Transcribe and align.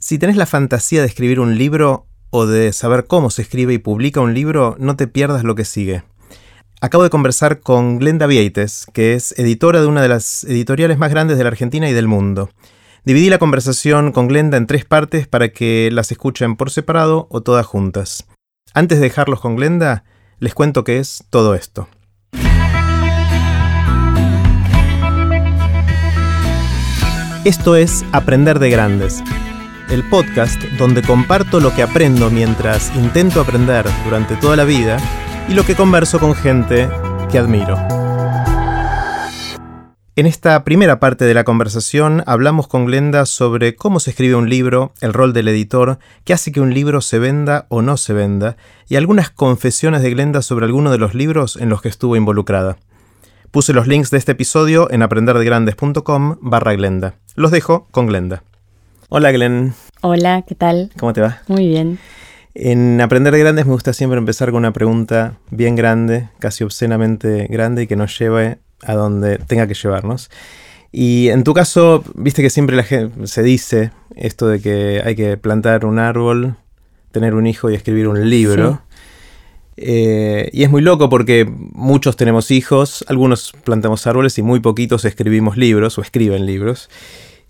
Si 0.00 0.16
tenés 0.16 0.36
la 0.36 0.46
fantasía 0.46 1.00
de 1.00 1.08
escribir 1.08 1.40
un 1.40 1.58
libro 1.58 2.06
o 2.30 2.46
de 2.46 2.72
saber 2.72 3.06
cómo 3.06 3.30
se 3.30 3.42
escribe 3.42 3.74
y 3.74 3.78
publica 3.78 4.20
un 4.20 4.32
libro, 4.32 4.76
no 4.78 4.94
te 4.94 5.08
pierdas 5.08 5.42
lo 5.42 5.56
que 5.56 5.64
sigue. 5.64 6.04
Acabo 6.80 7.02
de 7.02 7.10
conversar 7.10 7.58
con 7.58 7.98
Glenda 7.98 8.28
Vieites, 8.28 8.86
que 8.92 9.14
es 9.14 9.36
editora 9.36 9.80
de 9.80 9.88
una 9.88 10.00
de 10.00 10.06
las 10.06 10.44
editoriales 10.44 10.98
más 10.98 11.10
grandes 11.10 11.36
de 11.36 11.42
la 11.42 11.48
Argentina 11.50 11.90
y 11.90 11.92
del 11.92 12.06
mundo. 12.06 12.48
Dividí 13.04 13.28
la 13.28 13.38
conversación 13.38 14.12
con 14.12 14.28
Glenda 14.28 14.56
en 14.56 14.68
tres 14.68 14.84
partes 14.84 15.26
para 15.26 15.48
que 15.48 15.90
las 15.90 16.12
escuchen 16.12 16.54
por 16.54 16.70
separado 16.70 17.26
o 17.30 17.40
todas 17.40 17.66
juntas. 17.66 18.24
Antes 18.74 18.98
de 18.98 19.04
dejarlos 19.04 19.40
con 19.40 19.56
Glenda, 19.56 20.04
les 20.38 20.54
cuento 20.54 20.84
qué 20.84 20.98
es 20.98 21.24
todo 21.30 21.56
esto. 21.56 21.88
Esto 27.44 27.74
es 27.74 28.04
Aprender 28.12 28.58
de 28.58 28.70
Grandes, 28.70 29.24
el 29.90 30.04
podcast 30.08 30.62
donde 30.78 31.02
comparto 31.02 31.60
lo 31.60 31.74
que 31.74 31.82
aprendo 31.82 32.30
mientras 32.30 32.94
intento 32.96 33.40
aprender 33.40 33.86
durante 34.04 34.36
toda 34.36 34.56
la 34.56 34.64
vida 34.64 34.98
y 35.48 35.54
lo 35.54 35.64
que 35.64 35.74
converso 35.74 36.18
con 36.18 36.34
gente 36.34 36.88
que 37.30 37.38
admiro. 37.38 37.76
En 40.18 40.26
esta 40.26 40.64
primera 40.64 40.98
parte 40.98 41.24
de 41.26 41.34
la 41.34 41.44
conversación 41.44 42.24
hablamos 42.26 42.66
con 42.66 42.86
Glenda 42.86 43.24
sobre 43.24 43.76
cómo 43.76 44.00
se 44.00 44.10
escribe 44.10 44.34
un 44.34 44.50
libro, 44.50 44.92
el 45.00 45.12
rol 45.12 45.32
del 45.32 45.46
editor, 45.46 46.00
qué 46.24 46.32
hace 46.32 46.50
que 46.50 46.60
un 46.60 46.74
libro 46.74 47.00
se 47.00 47.20
venda 47.20 47.66
o 47.68 47.82
no 47.82 47.96
se 47.96 48.14
venda, 48.14 48.56
y 48.88 48.96
algunas 48.96 49.30
confesiones 49.30 50.02
de 50.02 50.10
Glenda 50.10 50.42
sobre 50.42 50.66
algunos 50.66 50.90
de 50.90 50.98
los 50.98 51.14
libros 51.14 51.56
en 51.56 51.68
los 51.68 51.82
que 51.82 51.88
estuvo 51.88 52.16
involucrada. 52.16 52.78
Puse 53.52 53.72
los 53.72 53.86
links 53.86 54.10
de 54.10 54.18
este 54.18 54.32
episodio 54.32 54.90
en 54.90 55.02
aprenderdegrandes.com 55.02 56.36
barra 56.40 56.74
Glenda. 56.74 57.14
Los 57.36 57.52
dejo 57.52 57.86
con 57.92 58.08
Glenda. 58.08 58.42
Hola 59.10 59.32
Glenn. 59.32 59.72
Hola, 60.02 60.44
¿qué 60.46 60.54
tal? 60.54 60.90
¿Cómo 60.98 61.14
te 61.14 61.22
va? 61.22 61.40
Muy 61.48 61.66
bien. 61.66 61.98
En 62.54 63.00
Aprender 63.00 63.32
de 63.32 63.38
Grandes 63.38 63.64
me 63.64 63.72
gusta 63.72 63.94
siempre 63.94 64.18
empezar 64.18 64.50
con 64.50 64.58
una 64.58 64.74
pregunta 64.74 65.38
bien 65.50 65.76
grande, 65.76 66.28
casi 66.38 66.62
obscenamente 66.62 67.46
grande 67.48 67.84
y 67.84 67.86
que 67.86 67.96
nos 67.96 68.18
lleve 68.18 68.58
a 68.82 68.92
donde 68.92 69.38
tenga 69.38 69.66
que 69.66 69.72
llevarnos. 69.72 70.30
Y 70.92 71.28
en 71.28 71.42
tu 71.42 71.54
caso, 71.54 72.04
viste 72.16 72.42
que 72.42 72.50
siempre 72.50 72.76
la 72.76 72.82
gente 72.82 73.26
se 73.28 73.42
dice 73.42 73.92
esto 74.14 74.46
de 74.46 74.60
que 74.60 75.00
hay 75.02 75.16
que 75.16 75.38
plantar 75.38 75.86
un 75.86 75.98
árbol, 75.98 76.56
tener 77.10 77.34
un 77.34 77.46
hijo 77.46 77.70
y 77.70 77.74
escribir 77.74 78.08
un 78.08 78.28
libro. 78.28 78.82
Eh, 79.78 80.50
y 80.52 80.64
es 80.64 80.70
muy 80.70 80.82
loco 80.82 81.08
porque 81.08 81.50
muchos 81.72 82.16
tenemos 82.16 82.50
hijos, 82.50 83.06
algunos 83.08 83.54
plantamos 83.64 84.06
árboles 84.06 84.36
y 84.36 84.42
muy 84.42 84.60
poquitos 84.60 85.06
escribimos 85.06 85.56
libros 85.56 85.96
o 85.96 86.02
escriben 86.02 86.44
libros. 86.44 86.90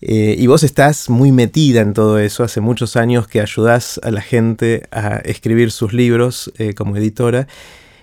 Eh, 0.01 0.37
y 0.39 0.47
vos 0.47 0.63
estás 0.63 1.11
muy 1.11 1.33
metida 1.33 1.81
en 1.81 1.93
todo 1.93 2.19
eso, 2.19 2.45
hace 2.45 2.61
muchos 2.61 2.97
años 2.97 3.27
que 3.27 3.41
ayudás 3.41 4.01
a 4.05 4.11
la 4.11 4.21
gente 4.21 4.87
a 4.93 5.17
escribir 5.17 5.73
sus 5.73 5.93
libros 5.93 6.53
eh, 6.59 6.75
como 6.75 6.97
editora. 6.97 7.49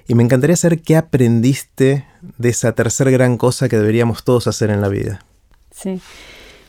Y 0.07 0.13
me 0.13 0.23
encantaría 0.23 0.55
saber 0.55 0.81
qué 0.81 0.97
aprendiste 0.97 2.05
de 2.37 2.49
esa 2.49 2.73
tercera 2.73 3.09
gran 3.11 3.37
cosa 3.37 3.69
que 3.69 3.77
deberíamos 3.77 4.23
todos 4.23 4.47
hacer 4.47 4.69
en 4.69 4.81
la 4.81 4.89
vida. 4.89 5.25
Sí. 5.71 5.99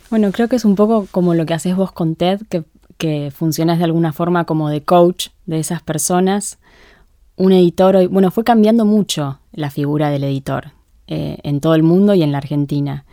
Bueno, 0.09 0.31
creo 0.33 0.49
que 0.49 0.57
es 0.57 0.65
un 0.65 0.77
poco 0.77 1.07
como 1.11 1.35
lo 1.35 1.45
que 1.45 1.55
haces 1.55 1.77
vos 1.77 1.93
con 1.93 2.15
TED, 2.15 2.41
que, 2.49 2.65
funcionas 3.31 3.79
de 3.79 3.85
alguna 3.85 4.13
forma 4.13 4.47
como 4.47 4.71
de 4.71 4.83
coach 4.83 5.29
de 5.45 5.59
esas 5.59 5.83
personas. 5.83 6.59
Un 7.37 7.53
editor, 7.53 8.09
bueno, 8.09 8.31
fue 8.31 8.43
cambiando 8.43 8.87
mucho 8.87 9.39
la 9.53 9.71
figura 9.71 10.09
del 10.09 10.25
editor 10.25 10.73
eh, 11.07 11.39
en 11.43 11.61
todo 11.61 11.75
el 11.75 11.83
mundo 11.83 12.15
y 12.15 12.23
en 12.23 12.33
la 12.33 12.39
Argentina. 12.39 13.05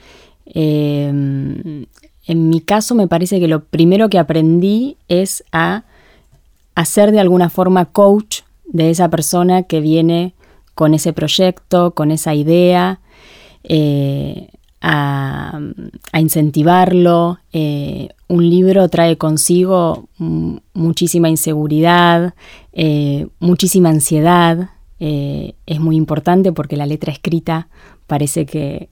Eh, 0.46 1.86
en 2.26 2.50
mi 2.50 2.62
caso 2.62 2.96
me 2.96 3.08
parece 3.08 3.40
que 3.40 3.48
lo 3.48 3.64
primero 3.64 4.10
que 4.10 4.20
aprendí 4.20 4.98
es 5.08 5.44
a 5.52 5.84
hacer 6.76 7.12
de 7.12 7.20
alguna 7.20 7.50
forma 7.50 7.86
coach 7.86 8.42
de 8.66 8.90
esa 8.90 9.10
persona 9.10 9.64
que 9.64 9.82
viene 9.82 10.34
con 10.74 10.94
ese 10.94 11.14
proyecto, 11.14 11.92
con 11.92 12.12
esa 12.12 12.34
idea, 12.34 13.00
eh, 13.64 14.50
a, 14.82 15.60
incentivarlo. 16.20 17.40
Eh, 17.52 18.10
un 18.28 18.50
libro 18.50 18.90
trae 18.90 19.18
consigo 19.18 20.10
muchísima 20.74 21.30
inseguridad, 21.30 22.34
eh, 22.72 23.28
muchísima 23.40 23.90
ansiedad. 23.90 24.70
es 25.00 25.80
muy 25.82 25.98
importante 25.98 26.54
porque 26.54 26.78
la 26.78 26.86
letra 26.86 27.12
escrita 27.12 27.68
parece 28.08 28.46
que, 28.46 28.90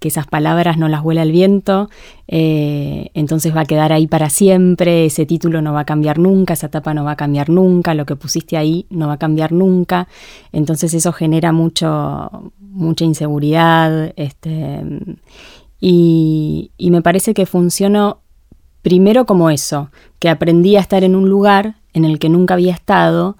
esas 0.00 0.26
palabras 0.26 0.76
no 0.76 0.88
las 0.88 1.02
vuela 1.02 1.22
el 1.22 1.32
viento, 1.32 1.88
eh, 2.28 3.10
entonces 3.14 3.54
va 3.54 3.60
a 3.60 3.64
quedar 3.64 3.92
ahí 3.92 4.06
para 4.06 4.28
siempre, 4.28 5.06
ese 5.06 5.24
título 5.24 5.62
no 5.62 5.72
va 5.72 5.80
a 5.80 5.84
cambiar 5.84 6.18
nunca, 6.18 6.54
esa 6.54 6.68
tapa 6.68 6.92
no 6.94 7.04
va 7.04 7.12
a 7.12 7.16
cambiar 7.16 7.48
nunca, 7.48 7.94
lo 7.94 8.04
que 8.04 8.16
pusiste 8.16 8.56
ahí 8.56 8.86
no 8.90 9.06
va 9.06 9.14
a 9.14 9.18
cambiar 9.18 9.52
nunca, 9.52 10.08
entonces 10.52 10.92
eso 10.94 11.12
genera 11.12 11.52
mucho, 11.52 12.52
mucha 12.60 13.04
inseguridad, 13.04 14.12
este, 14.16 14.82
y, 15.80 16.72
y 16.76 16.90
me 16.90 17.02
parece 17.02 17.34
que 17.34 17.46
funcionó 17.46 18.18
primero 18.82 19.24
como 19.24 19.48
eso, 19.48 19.90
que 20.18 20.28
aprendí 20.28 20.76
a 20.76 20.80
estar 20.80 21.04
en 21.04 21.14
un 21.14 21.28
lugar 21.28 21.76
en 21.94 22.04
el 22.04 22.18
que 22.18 22.28
nunca 22.28 22.54
había 22.54 22.72
estado, 22.72 23.36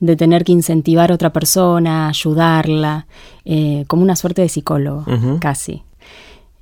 de 0.00 0.16
tener 0.16 0.44
que 0.44 0.52
incentivar 0.52 1.10
a 1.10 1.14
otra 1.14 1.32
persona, 1.32 2.08
ayudarla, 2.08 3.06
eh, 3.44 3.84
como 3.86 4.02
una 4.02 4.16
suerte 4.16 4.42
de 4.42 4.48
psicólogo, 4.48 5.04
casi. 5.40 5.82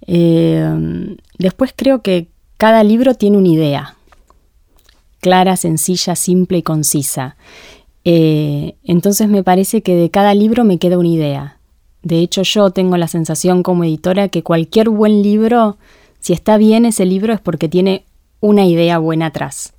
Eh, 0.06 1.16
después 1.38 1.72
creo 1.74 2.02
que 2.02 2.28
cada 2.58 2.84
libro 2.84 3.14
tiene 3.14 3.38
una 3.38 3.48
idea, 3.48 3.96
clara, 5.20 5.56
sencilla, 5.56 6.14
simple 6.14 6.58
y 6.58 6.62
concisa. 6.62 7.36
Eh, 8.04 8.76
entonces 8.84 9.28
me 9.28 9.42
parece 9.42 9.82
que 9.82 9.96
de 9.96 10.10
cada 10.10 10.34
libro 10.34 10.64
me 10.64 10.78
queda 10.78 10.98
una 10.98 11.08
idea. 11.08 11.58
De 12.02 12.18
hecho 12.18 12.42
yo 12.42 12.70
tengo 12.70 12.98
la 12.98 13.08
sensación 13.08 13.62
como 13.62 13.84
editora 13.84 14.28
que 14.28 14.42
cualquier 14.42 14.90
buen 14.90 15.22
libro, 15.22 15.78
si 16.20 16.34
está 16.34 16.58
bien 16.58 16.84
ese 16.84 17.06
libro 17.06 17.32
es 17.32 17.40
porque 17.40 17.68
tiene 17.68 18.04
una 18.40 18.66
idea 18.66 18.98
buena 18.98 19.26
atrás. 19.26 19.72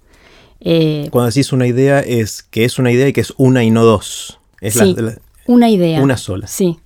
Eh, 0.59 1.07
Cuando 1.11 1.27
decís 1.29 1.53
una 1.53 1.67
idea 1.67 1.99
es 1.99 2.43
que 2.43 2.65
es 2.65 2.79
una 2.79 2.91
idea 2.91 3.07
y 3.07 3.13
que 3.13 3.21
es 3.21 3.33
una 3.37 3.63
y 3.63 3.71
no 3.71 3.83
dos. 3.83 4.39
Es 4.61 4.75
sí, 4.75 4.95
una 5.45 5.69
idea. 5.69 6.01
Una 6.01 6.17
sola. 6.17 6.47
Sí. 6.47 6.77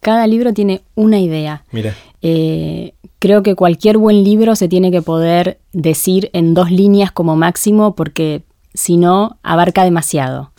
Cada 0.00 0.26
libro 0.26 0.52
tiene 0.52 0.82
una 0.94 1.18
idea. 1.18 1.64
Mira. 1.72 1.96
Eh, 2.22 2.94
creo 3.18 3.42
que 3.42 3.54
cualquier 3.54 3.98
buen 3.98 4.22
libro 4.24 4.56
se 4.56 4.68
tiene 4.68 4.90
que 4.90 5.02
poder 5.02 5.58
decir 5.72 6.30
en 6.32 6.54
dos 6.54 6.70
líneas 6.70 7.12
como 7.12 7.36
máximo 7.36 7.94
porque 7.94 8.42
si 8.74 8.96
no 8.96 9.38
abarca 9.42 9.84
demasiado. 9.84 10.52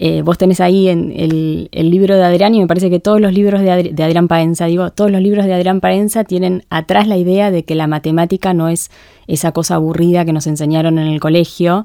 Eh, 0.00 0.22
vos 0.22 0.38
tenés 0.38 0.60
ahí 0.60 0.88
en 0.88 1.12
el, 1.12 1.90
libro 1.90 2.16
de 2.16 2.22
Adrián 2.22 2.54
y 2.54 2.60
me 2.60 2.68
parece 2.68 2.88
que 2.88 3.00
todos 3.00 3.20
los 3.20 3.32
libros 3.32 3.60
de, 3.62 3.72
Adrián 3.72 4.28
Paenza, 4.28 4.66
digo, 4.66 4.92
todos 4.92 5.10
los 5.10 5.20
libros 5.20 5.44
de 5.44 5.52
Adrián 5.52 5.80
Paenza 5.80 6.22
tienen 6.22 6.64
atrás 6.70 7.08
la 7.08 7.16
idea 7.16 7.50
de 7.50 7.64
que 7.64 7.74
la 7.74 7.88
matemática 7.88 8.54
no 8.54 8.68
es 8.68 8.92
esa 9.26 9.50
cosa 9.50 9.74
aburrida 9.74 10.24
que 10.24 10.32
nos 10.32 10.46
enseñaron 10.46 11.00
en 11.00 11.08
el 11.08 11.18
colegio 11.18 11.84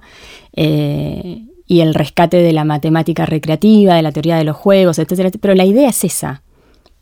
eh, 0.56 1.48
y 1.66 1.80
el 1.80 1.96
rescate 1.96 2.38
de 2.38 2.54
la 2.54 2.66
matemática 2.66 3.26
recreativa, 3.26 3.96
de 3.96 4.04
la 4.04 4.12
teoría 4.12 4.38
de 4.38 4.44
los 4.44 4.58
juegos, 4.58 5.00
etcétera, 5.00 5.32
pero 5.42 5.56
la 5.56 5.66
idea 5.66 5.90
es 5.90 6.04
esa. 6.04 6.44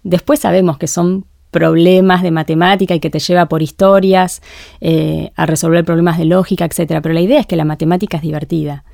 Después 0.03 0.39
sabemos 0.39 0.77
que 0.77 0.87
son 0.87 1.25
problemas 1.51 2.23
de 2.23 2.31
matemática 2.31 2.95
y 2.95 3.01
que 3.01 3.09
te 3.09 3.19
lleva 3.19 3.47
por 3.47 3.61
historias 3.61 4.41
eh, 4.79 5.31
a 5.35 5.45
resolver 5.45 5.83
problemas 5.83 6.17
de 6.17 6.23
lógica, 6.23 6.63
etcétera, 6.63 7.01
pero 7.01 7.13
la 7.13 7.19
idea 7.19 7.41
es 7.41 7.47
que 7.47 7.57
la 7.57 7.65
matemática 7.65 8.15
es 8.15 8.23
divertida. 8.23 8.85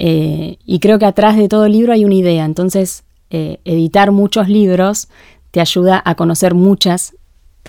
Eh, 0.00 0.58
y 0.64 0.78
creo 0.78 1.00
que 1.00 1.06
atrás 1.06 1.36
de 1.36 1.48
todo 1.48 1.68
libro 1.68 1.92
hay 1.92 2.04
una 2.04 2.14
idea. 2.14 2.44
Entonces, 2.44 3.04
eh, 3.30 3.58
editar 3.64 4.12
muchos 4.12 4.48
libros 4.48 5.08
te 5.50 5.60
ayuda 5.60 6.00
a 6.04 6.14
conocer 6.14 6.54
muchas 6.54 7.16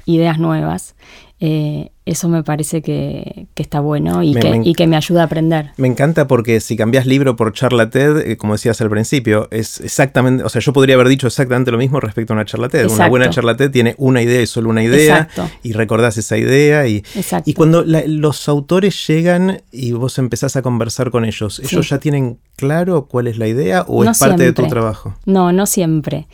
ideas 0.06 0.38
nuevas. 0.38 0.96
Eh, 1.42 1.92
eso 2.06 2.28
me 2.28 2.44
parece 2.44 2.82
que, 2.82 3.48
está 3.56 3.80
bueno 3.80 4.24
y, 4.24 4.34
que, 4.74 4.88
me 4.88 4.98
ayuda 4.98 5.22
a 5.22 5.26
aprender. 5.26 5.72
Me 5.78 5.88
encanta 5.88 6.28
porque 6.28 6.60
si 6.60 6.76
cambias 6.76 7.06
libro 7.06 7.36
por 7.36 7.54
charla 7.54 7.90
TED, 7.90 8.32
eh, 8.32 8.38
como 8.38 8.54
decías 8.54 8.82
al 8.82 8.90
principio, 8.90 9.48
es 9.52 9.80
exactamente, 9.80 10.44
o 10.44 10.50
sea, 10.50 10.60
yo 10.60 10.74
podría 10.74 10.96
haber 10.96 11.08
dicho 11.08 11.28
exactamente 11.28 11.72
lo 11.72 11.78
mismo 11.78 12.00
respecto 12.00 12.34
a 12.34 12.36
una 12.36 12.46
charla 12.46 12.68
TED. 12.68 12.90
Una 12.90 13.08
buena 13.08 13.30
charla 13.30 13.56
TED 13.56 13.72
tiene 13.72 13.96
una 13.98 14.22
idea 14.22 14.42
y 14.42 14.48
solo 14.48 14.70
una 14.70 14.84
idea 14.84 15.30
y 15.64 15.74
recordás 15.74 16.18
esa 16.18 16.38
idea 16.38 16.88
y, 16.88 17.04
y 17.46 17.54
cuando 17.54 17.84
los 17.86 18.50
autores 18.50 19.08
llegan 19.08 19.62
y 19.72 19.92
vos 19.94 20.18
empezás 20.18 20.56
a 20.56 20.62
conversar 20.62 21.12
con 21.12 21.26
ellos, 21.26 21.60
¿ellos 21.60 21.90
ya 21.90 22.00
tienen 22.00 22.40
claro 22.56 23.06
cuál 23.06 23.28
es 23.28 23.38
la 23.38 23.48
idea 23.48 23.86
o 23.88 24.04
es 24.04 24.18
parte 24.18 24.44
de 24.44 24.54
tu 24.54 24.68
trabajo? 24.68 25.16
No, 25.26 25.54
no 25.54 25.66
siempre. 25.66 26.28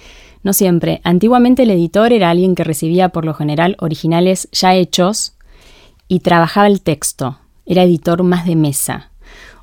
No 0.45 0.53
siempre. 0.53 1.01
Antiguamente 1.03 1.63
el 1.63 1.71
editor 1.71 2.13
era 2.13 2.29
alguien 2.29 2.53
que 2.53 2.63
recibía 2.63 3.09
por 3.09 3.25
lo 3.25 3.33
general 3.33 3.75
originales 3.79 4.47
ya 4.51 4.75
hechos 4.75 5.33
y 6.07 6.19
trabajaba 6.19 6.67
el 6.67 6.81
texto. 6.81 7.39
Era 7.65 7.81
editor 7.81 8.21
más 8.21 8.45
de 8.45 8.55
mesa. 8.55 9.09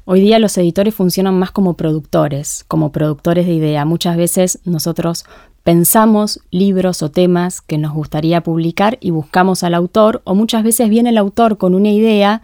Hoy 0.06 0.20
día 0.22 0.40
los 0.40 0.58
editores 0.58 0.92
funcionan 0.92 1.38
más 1.38 1.52
como 1.52 1.74
productores, 1.74 2.64
como 2.66 2.90
productores 2.90 3.46
de 3.46 3.52
idea. 3.52 3.84
Muchas 3.84 4.16
veces 4.16 4.58
nosotros 4.64 5.24
pensamos 5.62 6.40
libros 6.50 7.04
o 7.04 7.12
temas 7.12 7.60
que 7.60 7.78
nos 7.78 7.92
gustaría 7.92 8.40
publicar 8.42 8.98
y 9.00 9.12
buscamos 9.12 9.62
al 9.62 9.74
autor, 9.74 10.20
o 10.24 10.34
muchas 10.34 10.64
veces 10.64 10.88
viene 10.88 11.10
el 11.10 11.18
autor 11.18 11.58
con 11.58 11.76
una 11.76 11.90
idea 11.90 12.42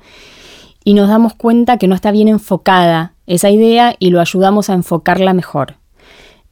y 0.84 0.94
nos 0.94 1.08
damos 1.08 1.34
cuenta 1.34 1.76
que 1.76 1.88
no 1.88 1.96
está 1.96 2.12
bien 2.12 2.29
enfocada 2.29 3.14
esa 3.26 3.50
idea 3.50 3.96
y 3.99 4.11
lo 4.11 4.20
ayudamos 4.20 4.70
a 4.70 4.75
enfocarla 4.75 5.34
mejor. 5.34 5.75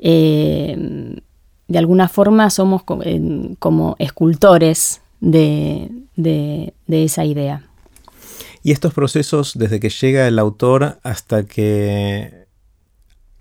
Eh, 0.00 1.20
de 1.68 1.78
alguna 1.78 2.08
forma 2.08 2.50
somos 2.50 2.82
como 2.84 3.96
escultores 3.98 5.00
de, 5.20 6.72
esa 6.88 7.24
idea. 7.24 7.62
Y 8.62 8.72
estos 8.72 8.92
procesos, 8.94 9.52
desde 9.56 9.80
que 9.80 9.90
llega 9.90 10.26
el 10.26 10.38
autor 10.38 10.98
hasta 11.02 11.44
que 11.44 12.46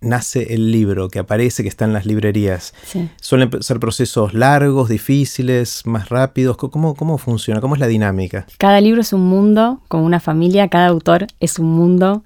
nace 0.02 0.54
el 0.54 0.72
libro, 0.72 1.10
que 1.10 1.18
aparece, 1.18 1.64
que 1.64 1.70
está 1.70 1.86
en 1.86 1.94
las 1.94 2.06
librerías, 2.06 2.76
¿suelen 3.22 3.50
ser 3.64 3.80
procesos 3.80 4.36
largos, 4.36 4.88
difíciles, 4.88 5.82
más 5.86 6.10
rápidos? 6.10 6.58
¿Cómo, 6.58 6.94
¿Cómo 6.94 7.18
funciona? 7.18 7.60
¿Cómo 7.60 7.74
es 7.74 7.82
la 7.82 7.88
dinámica? 7.88 8.46
Cada 8.60 8.82
libro 8.82 9.02
es 9.02 9.14
un 9.14 9.28
mundo, 9.28 9.82
como 9.88 10.06
una 10.06 10.20
familia, 10.20 10.68
cada 10.68 10.88
autor 10.88 11.26
es 11.40 11.58
un 11.58 11.72
mundo 11.72 12.24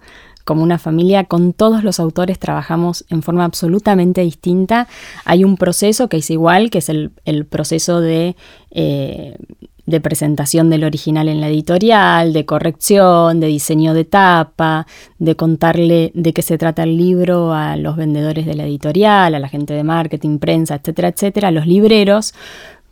como 0.49 0.63
una 0.63 0.79
familia, 0.79 1.25
con 1.25 1.53
todos 1.53 1.83
los 1.83 1.99
autores 1.99 2.39
trabajamos 2.39 3.05
en 3.09 3.21
forma 3.21 3.45
absolutamente 3.45 4.21
distinta. 4.21 4.87
Hay 5.23 5.43
un 5.43 5.57
proceso 5.57 6.09
que 6.09 6.17
es 6.17 6.31
igual, 6.31 6.71
que 6.71 6.79
es 6.79 6.89
el, 6.89 7.11
proceso 7.47 8.01
de, 8.01 8.35
eh, 8.71 9.37
de 9.85 10.01
presentación 10.01 10.71
del 10.71 10.85
original 10.85 11.27
en 11.27 11.39
la 11.39 11.49
editorial, 11.49 12.33
de 12.33 12.47
corrección, 12.47 13.39
de 13.39 13.45
diseño 13.45 13.93
de 13.93 14.05
tapa, 14.05 14.87
de 15.19 15.35
contarle 15.35 16.11
de 16.15 16.33
qué 16.33 16.41
se 16.41 16.57
trata 16.57 16.81
el 16.81 16.97
libro 16.97 17.53
a 17.53 17.75
los 17.75 17.95
vendedores 17.95 18.47
de 18.47 18.55
la 18.55 18.63
editorial, 18.63 19.35
a 19.35 19.39
la 19.39 19.49
gente 19.49 19.75
de 19.75 19.83
marketing, 19.83 20.39
prensa, 20.39 20.77
etcétera, 20.77 21.09
etcétera, 21.09 21.49
a 21.49 21.51
los 21.51 21.67
libreros 21.67 22.33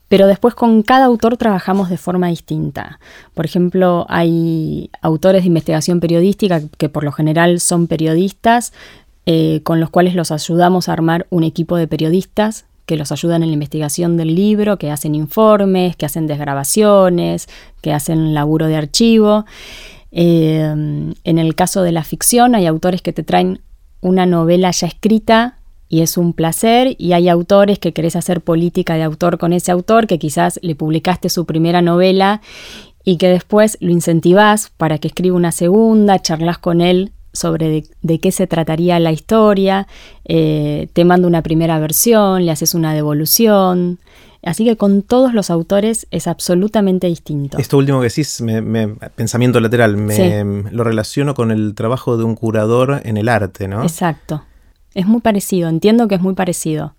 pero 0.07 0.27
después 0.27 0.55
con 0.55 0.83
cada 0.83 1.05
autor 1.05 1.37
trabajamos 1.37 1.89
de 1.89 1.97
forma 1.97 2.27
distinta. 2.27 2.99
Por 3.33 3.45
ejemplo, 3.45 4.05
hay 4.09 4.89
autores 5.01 5.43
de 5.43 5.47
investigación 5.47 5.99
periodística 5.99 6.61
que 6.77 6.89
por 6.89 7.03
lo 7.03 7.11
general 7.11 7.59
son 7.59 7.87
periodistas, 7.87 8.73
eh, 9.25 9.61
con 9.63 9.79
los 9.79 9.89
cuales 9.89 10.15
los 10.15 10.31
ayudamos 10.31 10.87
a 10.87 10.93
armar 10.93 11.27
un 11.29 11.43
equipo 11.43 11.75
de 11.75 11.87
periodistas 11.87 12.65
que 12.85 12.95
los 12.95 13.11
ayudan 13.11 13.43
en 13.43 13.49
la 13.49 13.53
investigación 13.53 14.15
del 14.15 14.33
libro, 14.33 14.77
que 14.77 14.91
hacen 14.91 15.13
informes, 15.13 15.97
que 15.97 16.05
hacen 16.05 16.25
desgrabaciones, 16.25 17.49
que 17.81 17.91
hacen 17.91 18.33
laburo 18.33 18.67
de 18.67 18.77
archivo. 18.77 19.45
Eh, 20.11 20.61
en 20.61 21.37
el 21.37 21.55
caso 21.55 21.83
de 21.83 21.91
la 21.91 22.05
ficción 22.05 22.55
hay 22.55 22.65
autores 22.65 23.01
que 23.01 23.11
te 23.11 23.23
traen 23.23 23.59
una 23.99 24.25
novela 24.25 24.71
ya 24.71 24.87
escrita 24.87 25.56
y 25.89 26.01
es 26.01 26.17
un 26.17 26.33
placer 26.33 26.95
y 26.97 27.13
hay 27.13 27.29
autores 27.29 27.79
que 27.79 27.93
querés 27.93 28.15
hacer 28.15 28.41
política 28.41 28.95
de 28.95 29.03
autor 29.03 29.37
con 29.37 29.53
ese 29.53 29.71
autor 29.71 30.07
que 30.07 30.19
quizás 30.19 30.59
le 30.61 30.75
publicaste 30.75 31.29
su 31.29 31.45
primera 31.45 31.81
novela 31.81 32.41
y 33.03 33.17
que 33.17 33.29
después 33.29 33.77
lo 33.79 33.91
incentivás 33.91 34.71
para 34.75 34.97
que 34.97 35.07
escriba 35.07 35.35
una 35.35 35.51
segunda, 35.51 36.21
charlas 36.21 36.57
con 36.57 36.81
él 36.81 37.11
sobre 37.31 37.83
de, 38.01 38.19
qué 38.19 38.31
se 38.31 38.47
trataría 38.47 38.99
la 38.99 39.11
historia, 39.11 39.87
eh, 40.25 40.89
te 40.93 41.05
manda 41.05 41.27
una 41.27 41.41
primera 41.41 41.79
versión, 41.79 42.45
le 42.45 42.51
haces 42.51 42.73
una 42.73 42.93
devolución. 42.93 43.99
Así 44.43 44.65
que 44.65 44.75
con 44.75 45.03
todos 45.03 45.33
los 45.33 45.49
autores 45.49 46.07
es 46.11 46.27
absolutamente 46.27 47.07
distinto. 47.07 47.57
Esto 47.57 47.77
último 47.77 47.99
que 47.99 48.07
decís, 48.07 48.41
me, 48.41 48.87
pensamiento 49.15 49.59
lateral, 49.59 49.97
me 49.97 50.43
lo 50.71 50.83
relaciono 50.83 51.33
con 51.33 51.51
el 51.51 51.75
trabajo 51.75 52.17
de 52.17 52.23
un 52.23 52.35
curador 52.35 53.01
en 53.03 53.17
el 53.17 53.29
arte, 53.29 53.67
¿no? 53.67 53.83
Exacto. 53.83 54.43
Es 54.93 55.05
muy 55.05 55.21
parecido, 55.21 55.69
entiendo 55.69 56.07
que 56.07 56.15
es 56.15 56.21
muy 56.21 56.33
parecido. 56.33 56.95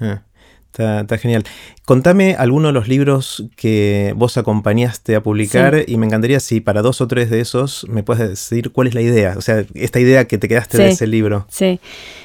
Ah, 0.00 0.22
está, 0.70 1.18
genial. 1.18 1.44
Contame 1.84 2.36
algunos 2.38 2.68
de 2.68 2.72
los 2.72 2.88
libros 2.88 3.44
que 3.56 4.12
vos 4.16 4.36
acompañaste 4.36 5.16
a 5.16 5.22
publicar 5.22 5.84
y 5.86 5.96
me 5.96 6.06
encantaría 6.06 6.38
si 6.40 6.60
para 6.60 6.82
dos 6.82 7.00
o 7.00 7.08
tres 7.08 7.30
de 7.30 7.40
esos 7.40 7.86
me 7.88 8.02
puedes 8.02 8.28
decir 8.28 8.70
cuál 8.70 8.86
es 8.86 8.94
la 8.94 9.00
idea, 9.00 9.34
o 9.36 9.40
sea, 9.40 9.64
esta 9.74 9.98
idea 9.98 10.26
que 10.26 10.38
te 10.38 10.48
quedaste 10.48 10.78
de 10.78 10.90
ese 10.90 11.06
libro. 11.06 11.46
Sí. 11.48 11.80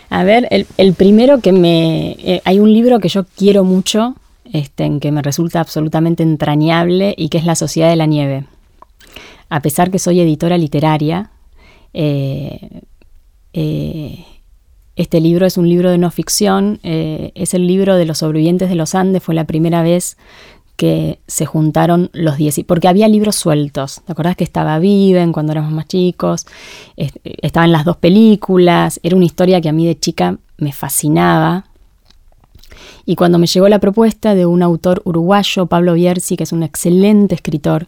A 0.09 0.23
ver, 0.23 0.47
el, 0.51 0.93
primero 0.93 1.39
que 1.41 1.51
me... 1.51 2.11
Eh, 2.19 2.41
hay 2.45 2.59
un 2.59 2.71
libro 2.71 2.99
que 2.99 3.09
yo 3.09 3.25
quiero 3.35 3.63
mucho, 3.63 4.15
este, 4.51 4.83
en 4.83 4.99
que 4.99 5.11
me 5.11 5.23
resulta 5.23 5.59
absolutamente 5.59 6.21
entrañable 6.21 7.15
y 7.17 7.29
que 7.29 7.39
es 7.39 7.45
La 7.45 7.55
Sociedad 7.55 7.89
de 7.89 7.95
la 7.95 8.05
Nieve. 8.05 8.45
A 9.49 9.61
pesar 9.61 9.89
que 9.89 9.97
soy 9.97 10.19
editora 10.19 10.57
literaria, 10.57 11.31
eh, 11.93 12.81
eh, 13.53 14.25
este 14.95 15.19
libro 15.21 15.45
es 15.45 15.57
un 15.57 15.67
libro 15.67 15.89
de 15.89 15.97
no 15.97 16.11
ficción, 16.11 16.79
eh, 16.83 17.31
es 17.35 17.53
el 17.53 17.65
libro 17.65 17.95
de 17.95 18.05
los 18.05 18.19
sobrevivientes 18.19 18.69
de 18.69 18.75
los 18.75 18.93
Andes, 18.93 19.23
fue 19.23 19.33
la 19.33 19.45
primera 19.45 19.81
vez 19.81 20.17
que 20.75 21.19
se 21.27 21.45
juntaron 21.45 22.09
los 22.13 22.37
10, 22.37 22.61
porque 22.65 22.87
había 22.87 23.07
libros 23.07 23.35
sueltos. 23.35 24.01
¿Te 24.05 24.11
acordás 24.11 24.35
que 24.35 24.43
estaba 24.43 24.79
Viven 24.79 25.31
cuando 25.31 25.51
éramos 25.51 25.71
más 25.71 25.87
chicos? 25.87 26.45
estaban 26.95 27.71
las 27.71 27.85
dos 27.85 27.97
películas, 27.97 28.99
era 29.03 29.15
una 29.15 29.25
historia 29.25 29.61
que 29.61 29.69
a 29.69 29.73
mí 29.73 29.85
de 29.85 29.99
chica 29.99 30.37
me 30.57 30.71
fascinaba. 30.71 31.65
Y 33.05 33.15
cuando 33.15 33.37
me 33.37 33.47
llegó 33.47 33.67
la 33.69 33.79
propuesta 33.79 34.33
de 34.33 34.45
un 34.45 34.63
autor 34.63 35.01
uruguayo, 35.05 35.67
Pablo 35.67 35.93
Bierzi, 35.93 36.37
que 36.37 36.43
es 36.43 36.51
un 36.51 36.63
excelente 36.63 37.35
escritor, 37.35 37.87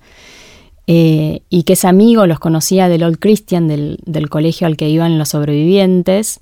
eh, 0.88 1.42
y 1.50 1.64
que 1.64 1.74
es 1.74 1.86
amigo, 1.86 2.28
los 2.28 2.40
conocía 2.40 2.90
del 2.90 3.04
Old 3.04 3.18
Christian, 3.20 3.68
del, 3.68 3.98
del 4.06 4.30
colegio 4.30 4.68
al 4.68 4.78
que 4.78 4.90
iban 4.90 5.18
los 5.18 5.30
sobrevivientes, 5.30 6.42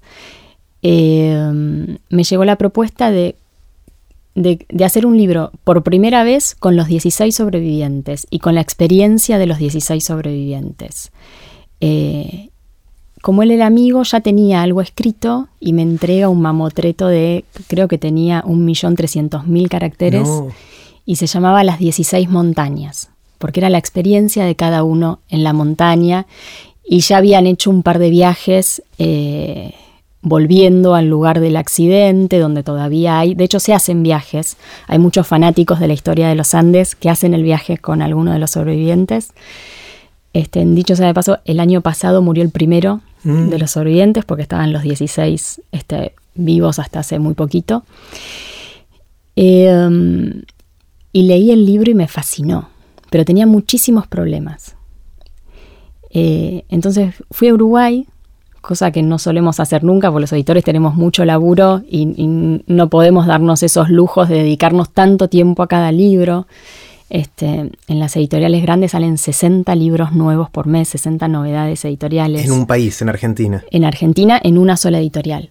Em, 0.84 1.98
me 2.10 2.24
llegó 2.26 2.44
la 2.44 2.58
propuesta 2.58 3.10
de, 3.10 3.38
de, 4.36 4.84
hacer 4.84 5.06
un 5.06 5.18
libro 5.18 5.52
por 5.64 5.82
primera 5.82 6.26
vez 6.26 6.56
con 6.56 6.76
los 6.76 6.88
16 6.88 7.34
sobrevivientes 7.34 8.28
y 8.30 8.40
con 8.40 8.54
la 8.54 8.62
experiencia 8.62 9.38
de 9.38 9.46
los 9.46 9.60
16 9.60 10.04
sobrevivientes. 10.04 11.12
Eh, 11.80 12.50
como 13.22 13.44
él 13.44 13.52
era 13.52 13.66
amigo, 13.66 14.04
ya 14.04 14.20
tenía 14.20 14.62
algo 14.62 14.82
escrito 14.82 15.48
y 15.62 15.72
me 15.72 15.84
entrega 15.84 16.28
un 16.28 16.42
mamotreto 16.42 17.08
de, 17.08 17.46
creo 17.68 17.88
que 17.88 17.98
tenía 17.98 18.44
1.300.000 18.44 19.70
caracteres 19.70 20.28
y 21.06 21.16
se 21.16 21.28
llamaba 21.28 21.64
Las 21.64 21.80
16 21.80 22.30
montañas, 22.30 23.10
porque 23.38 23.62
era 23.62 23.70
la 23.70 23.78
experiencia 23.78 24.44
de 24.44 24.56
cada 24.56 24.84
uno 24.84 25.20
en 25.30 25.46
la 25.46 25.54
montaña 25.54 26.26
y 26.86 27.00
ya 27.00 27.18
habían 27.18 27.48
hecho 27.48 27.70
un 27.70 27.84
par 27.84 28.00
de 28.00 28.10
viajes. 28.10 28.84
Eh, 28.98 29.74
volviendo 30.24 30.96
al 30.96 31.10
lugar 31.10 31.42
del 31.42 31.58
accidente, 31.58 32.40
donde 32.40 32.64
todavía 32.64 33.20
hay, 33.20 33.36
de 33.36 33.44
hecho 33.44 33.60
se 33.60 33.74
hacen 33.74 34.02
viajes, 34.04 34.58
hay 34.88 34.98
muchos 34.98 35.28
fanáticos 35.28 35.80
de 35.80 35.88
la 35.88 35.94
historia 35.94 36.30
de 36.30 36.36
los 36.36 36.56
Andes 36.56 36.96
que 36.96 37.10
hacen 37.10 37.34
el 37.34 37.44
viaje 37.44 37.78
con 37.78 38.02
alguno 38.02 38.32
de 38.32 38.40
los 38.40 38.52
sobrevivientes. 38.52 39.34
Este, 40.32 40.66
dicho 40.66 40.96
sea 40.96 41.08
de 41.08 41.14
paso, 41.14 41.40
el 41.46 41.60
año 41.60 41.82
pasado 41.82 42.22
murió 42.22 42.42
el 42.42 42.50
primero 42.50 43.02
mm. 43.24 43.50
de 43.50 43.60
los 43.60 43.72
sobrevivientes 43.72 44.24
porque 44.26 44.44
estaban 44.44 44.74
los 44.74 44.82
16 44.82 45.62
este, 45.72 46.14
vivos 46.36 46.80
hasta 46.80 47.00
hace 47.00 47.20
muy 47.20 47.34
poquito. 47.34 47.84
Em, 49.36 50.44
y 51.12 51.24
leí 51.24 51.52
el 51.52 51.66
libro 51.66 51.92
y 51.92 51.96
me 51.96 52.08
fascinó, 52.08 52.70
pero 53.10 53.26
tenía 53.26 53.46
muchísimos 53.46 54.08
problemas. 54.08 54.76
Eh, 56.12 56.64
entonces 56.70 57.14
fui 57.30 57.50
a 57.50 57.54
Uruguay 57.54 58.08
cosa 58.64 58.92
que 58.92 59.04
no 59.04 59.20
solemos 59.20 59.60
hacer 59.60 59.84
nunca, 59.84 60.10
porque 60.10 60.22
los 60.22 60.32
editores 60.32 60.64
tenemos 60.64 60.96
mucho 60.96 61.26
laburo 61.26 61.82
y, 61.88 62.06
no 62.66 62.88
podemos 62.88 63.28
darnos 63.28 63.62
esos 63.62 63.90
lujos 63.90 64.30
de 64.30 64.38
dedicarnos 64.38 64.90
tanto 64.90 65.28
tiempo 65.28 65.64
a 65.64 65.68
cada 65.68 65.92
libro. 65.92 66.48
Este, 67.10 67.70
en 67.88 68.00
las 68.00 68.16
editoriales 68.16 68.62
grandes 68.64 68.92
salen 68.92 69.18
60 69.18 69.76
libros 69.76 70.14
nuevos 70.14 70.50
por 70.50 70.66
mes, 70.66 70.88
60 70.88 71.28
novedades 71.28 71.84
editoriales. 71.84 72.46
En 72.46 72.54
un 72.54 72.66
país, 72.66 73.02
en 73.02 73.10
Argentina. 73.10 73.64
En 73.70 73.84
Argentina, 73.84 74.40
en 74.42 74.58
una 74.58 74.78
sola 74.78 75.00
editorial. 75.00 75.50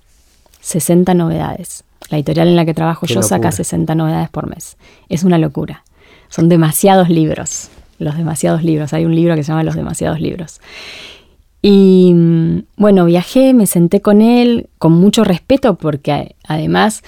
60 0.62 1.12
novedades. 1.12 1.84
La 2.08 2.16
editorial 2.16 2.48
en 2.48 2.56
la 2.56 2.64
que 2.64 2.72
trabajo 2.72 3.04
yo 3.04 3.22
saca 3.22 3.52
60 3.52 3.94
novedades 3.94 4.30
por 4.30 4.48
mes. 4.48 4.78
Es 5.10 5.22
una 5.22 5.36
locura. 5.36 5.84
Son 6.30 6.48
demasiados 6.48 7.10
libros. 7.10 7.68
Los 7.98 8.16
demasiados 8.16 8.64
libros. 8.64 8.94
Hay 8.94 9.04
un 9.04 9.14
libro 9.14 9.36
que 9.36 9.42
se 9.44 9.48
llama 9.48 9.64
Los 9.64 9.76
demasiados 9.76 10.18
libros. 10.18 10.60
Y 11.64 12.12
bueno, 12.76 13.04
viajé, 13.04 13.54
me 13.54 13.66
senté 13.66 14.00
con 14.00 14.20
él 14.20 14.68
con 14.78 14.92
mucho 14.92 15.22
respeto 15.22 15.76
porque 15.76 16.34
además 16.42 17.04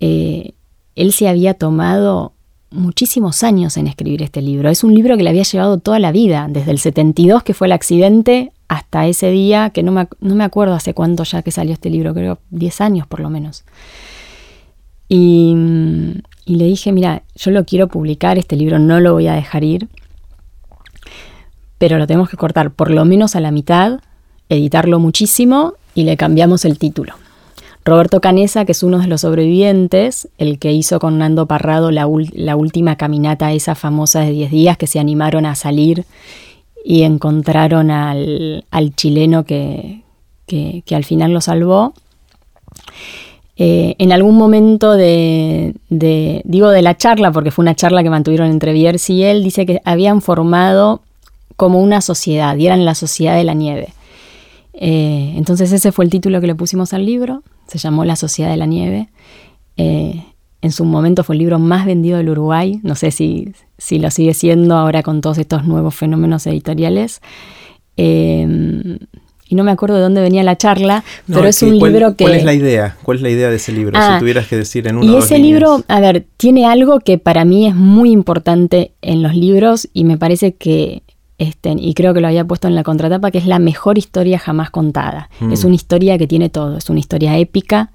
eh, 0.00 0.52
él 0.94 1.12
se 1.12 1.28
había 1.28 1.54
tomado 1.54 2.34
muchísimos 2.70 3.42
años 3.42 3.78
en 3.78 3.86
escribir 3.86 4.22
este 4.22 4.42
libro. 4.42 4.68
Es 4.68 4.84
un 4.84 4.94
libro 4.94 5.16
que 5.16 5.22
le 5.22 5.30
había 5.30 5.44
llevado 5.44 5.78
toda 5.78 5.98
la 5.98 6.12
vida, 6.12 6.46
desde 6.50 6.72
el 6.72 6.78
72 6.78 7.42
que 7.42 7.54
fue 7.54 7.68
el 7.68 7.72
accidente 7.72 8.52
hasta 8.68 9.06
ese 9.06 9.30
día, 9.30 9.70
que 9.70 9.82
no 9.82 9.92
me, 9.92 10.08
no 10.20 10.34
me 10.34 10.44
acuerdo 10.44 10.74
hace 10.74 10.92
cuánto 10.92 11.24
ya 11.24 11.40
que 11.40 11.50
salió 11.50 11.72
este 11.72 11.88
libro, 11.88 12.12
creo 12.12 12.38
10 12.50 12.80
años 12.82 13.06
por 13.06 13.20
lo 13.20 13.30
menos. 13.30 13.64
Y, 15.08 15.54
y 16.44 16.56
le 16.56 16.64
dije, 16.66 16.92
mira, 16.92 17.22
yo 17.34 17.50
lo 17.50 17.64
quiero 17.64 17.88
publicar, 17.88 18.36
este 18.36 18.56
libro 18.56 18.78
no 18.78 19.00
lo 19.00 19.14
voy 19.14 19.28
a 19.28 19.34
dejar 19.34 19.64
ir 19.64 19.88
pero 21.78 21.98
lo 21.98 22.06
tenemos 22.06 22.28
que 22.28 22.36
cortar 22.36 22.70
por 22.70 22.90
lo 22.90 23.04
menos 23.04 23.36
a 23.36 23.40
la 23.40 23.50
mitad, 23.50 24.00
editarlo 24.48 24.98
muchísimo 24.98 25.74
y 25.94 26.04
le 26.04 26.16
cambiamos 26.16 26.64
el 26.64 26.78
título. 26.78 27.14
Roberto 27.86 28.20
Canesa, 28.20 28.64
que 28.64 28.72
es 28.72 28.82
uno 28.82 28.98
de 28.98 29.06
los 29.06 29.20
sobrevivientes, 29.20 30.28
el 30.38 30.58
que 30.58 30.72
hizo 30.72 30.98
con 30.98 31.18
Nando 31.18 31.46
Parrado 31.46 31.92
la, 31.92 32.06
última 32.06 32.96
caminata 32.96 33.52
esa 33.52 33.76
famosa 33.76 34.20
de 34.20 34.32
10 34.32 34.50
días 34.50 34.76
que 34.76 34.88
se 34.88 34.98
animaron 34.98 35.46
a 35.46 35.54
salir 35.54 36.04
y 36.84 37.02
encontraron 37.02 37.92
al, 37.92 38.64
chileno 38.96 39.44
que, 39.44 40.02
al 40.90 41.04
final 41.04 41.32
lo 41.32 41.40
salvó. 41.40 41.94
Eh, 43.56 43.94
en 43.98 44.10
algún 44.10 44.36
momento 44.36 44.94
de, 44.94 45.74
digo 45.88 46.70
de 46.70 46.82
la 46.82 46.96
charla, 46.96 47.30
porque 47.30 47.52
fue 47.52 47.62
una 47.62 47.76
charla 47.76 48.02
que 48.02 48.10
mantuvieron 48.10 48.50
entre 48.50 48.72
Biers 48.72 49.08
y 49.10 49.22
él, 49.22 49.44
dice 49.44 49.64
que 49.64 49.80
habían 49.84 50.22
formado 50.22 51.02
como 51.56 51.80
una 51.80 52.00
sociedad, 52.00 52.56
y 52.56 52.66
eran 52.66 52.84
la 52.84 52.94
sociedad 52.94 53.36
de 53.36 53.44
la 53.44 53.54
nieve. 53.54 53.92
Eh, 54.74 55.32
entonces 55.36 55.72
ese 55.72 55.90
fue 55.90 56.04
el 56.04 56.10
título 56.10 56.40
que 56.40 56.46
le 56.46 56.54
pusimos 56.54 56.92
al 56.92 57.06
libro, 57.06 57.42
se 57.66 57.78
llamó 57.78 58.04
La 58.04 58.14
Sociedad 58.16 58.50
de 58.50 58.58
la 58.58 58.66
Nieve. 58.66 59.08
Eh, 59.76 60.22
en 60.62 60.72
su 60.72 60.84
momento 60.84 61.24
fue 61.24 61.34
el 61.34 61.40
libro 61.40 61.58
más 61.58 61.86
vendido 61.86 62.18
del 62.18 62.28
Uruguay, 62.28 62.80
no 62.82 62.94
sé 62.94 63.10
si, 63.10 63.52
si 63.78 63.98
lo 63.98 64.10
sigue 64.10 64.34
siendo 64.34 64.76
ahora 64.76 65.02
con 65.02 65.20
todos 65.20 65.38
estos 65.38 65.64
nuevos 65.64 65.94
fenómenos 65.94 66.46
editoriales. 66.46 67.20
Eh, 67.96 68.98
y 69.48 69.54
no 69.54 69.62
me 69.62 69.70
acuerdo 69.70 69.96
de 69.96 70.02
dónde 70.02 70.20
venía 70.20 70.42
la 70.42 70.56
charla, 70.56 71.04
pero 71.26 71.46
es 71.46 71.62
un 71.62 71.78
libro 71.78 72.16
que... 72.16 72.24
¿Cuál 72.24 72.34
es 72.34 72.44
la 72.44 72.54
idea? 72.54 72.96
¿Cuál 73.02 73.18
es 73.18 73.22
la 73.22 73.30
idea 73.30 73.48
de 73.48 73.56
ese 73.56 73.72
libro? 73.72 73.98
si 73.98 74.04
ah, 74.04 74.16
tuvieras 74.18 74.48
que 74.48 74.56
decir 74.56 74.88
en 74.88 74.96
una 74.96 75.06
Y 75.06 75.16
ese 75.16 75.38
libro, 75.38 75.84
a 75.86 76.00
ver, 76.00 76.26
tiene 76.36 76.66
algo 76.66 76.98
que 76.98 77.18
para 77.18 77.44
mí 77.44 77.66
es 77.66 77.74
muy 77.74 78.10
importante 78.10 78.92
en 79.02 79.22
los 79.22 79.36
libros 79.36 79.88
y 79.92 80.04
me 80.04 80.18
parece 80.18 80.54
que, 80.54 81.02
este, 81.38 81.74
y 81.78 81.94
creo 81.94 82.14
que 82.14 82.20
lo 82.20 82.28
había 82.28 82.46
puesto 82.46 82.66
en 82.66 82.74
la 82.74 82.82
contratapa, 82.82 83.30
que 83.30 83.38
es 83.38 83.46
la 83.46 83.58
mejor 83.58 83.98
historia 83.98 84.38
jamás 84.38 84.70
contada. 84.70 85.28
Mm. 85.40 85.52
Es 85.52 85.64
una 85.64 85.74
historia 85.74 86.16
que 86.16 86.26
tiene 86.26 86.48
todo, 86.48 86.78
es 86.78 86.88
una 86.88 87.00
historia 87.00 87.36
épica, 87.36 87.92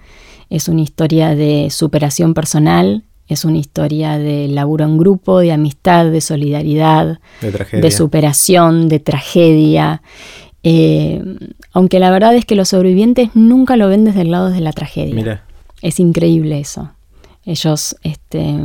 es 0.49 0.67
una 0.67 0.81
historia 0.81 1.33
de 1.35 1.69
superación 1.71 2.33
personal, 2.33 3.03
es 3.27 3.45
una 3.45 3.57
historia 3.57 4.17
de 4.17 4.47
laburo 4.49 4.83
en 4.85 4.97
grupo, 4.97 5.39
de 5.39 5.53
amistad, 5.53 6.11
de 6.11 6.21
solidaridad, 6.21 7.19
de, 7.41 7.91
superación, 7.91 8.89
de 8.89 8.99
tragedia. 8.99 10.01
Eh, 10.63 11.23
aunque 11.71 11.99
la 11.99 12.11
verdad 12.11 12.35
es 12.35 12.45
que 12.45 12.55
los 12.55 12.69
sobrevivientes 12.69 13.29
nunca 13.33 13.77
lo 13.77 13.87
ven 13.87 14.03
desde 14.03 14.21
el 14.21 14.31
lado 14.31 14.49
de 14.49 14.59
la 14.59 14.73
tragedia. 14.73 15.43
Es 15.81 15.99
increíble 15.99 16.59
eso. 16.59 16.91
Ellos 17.45 17.95
este, 18.03 18.55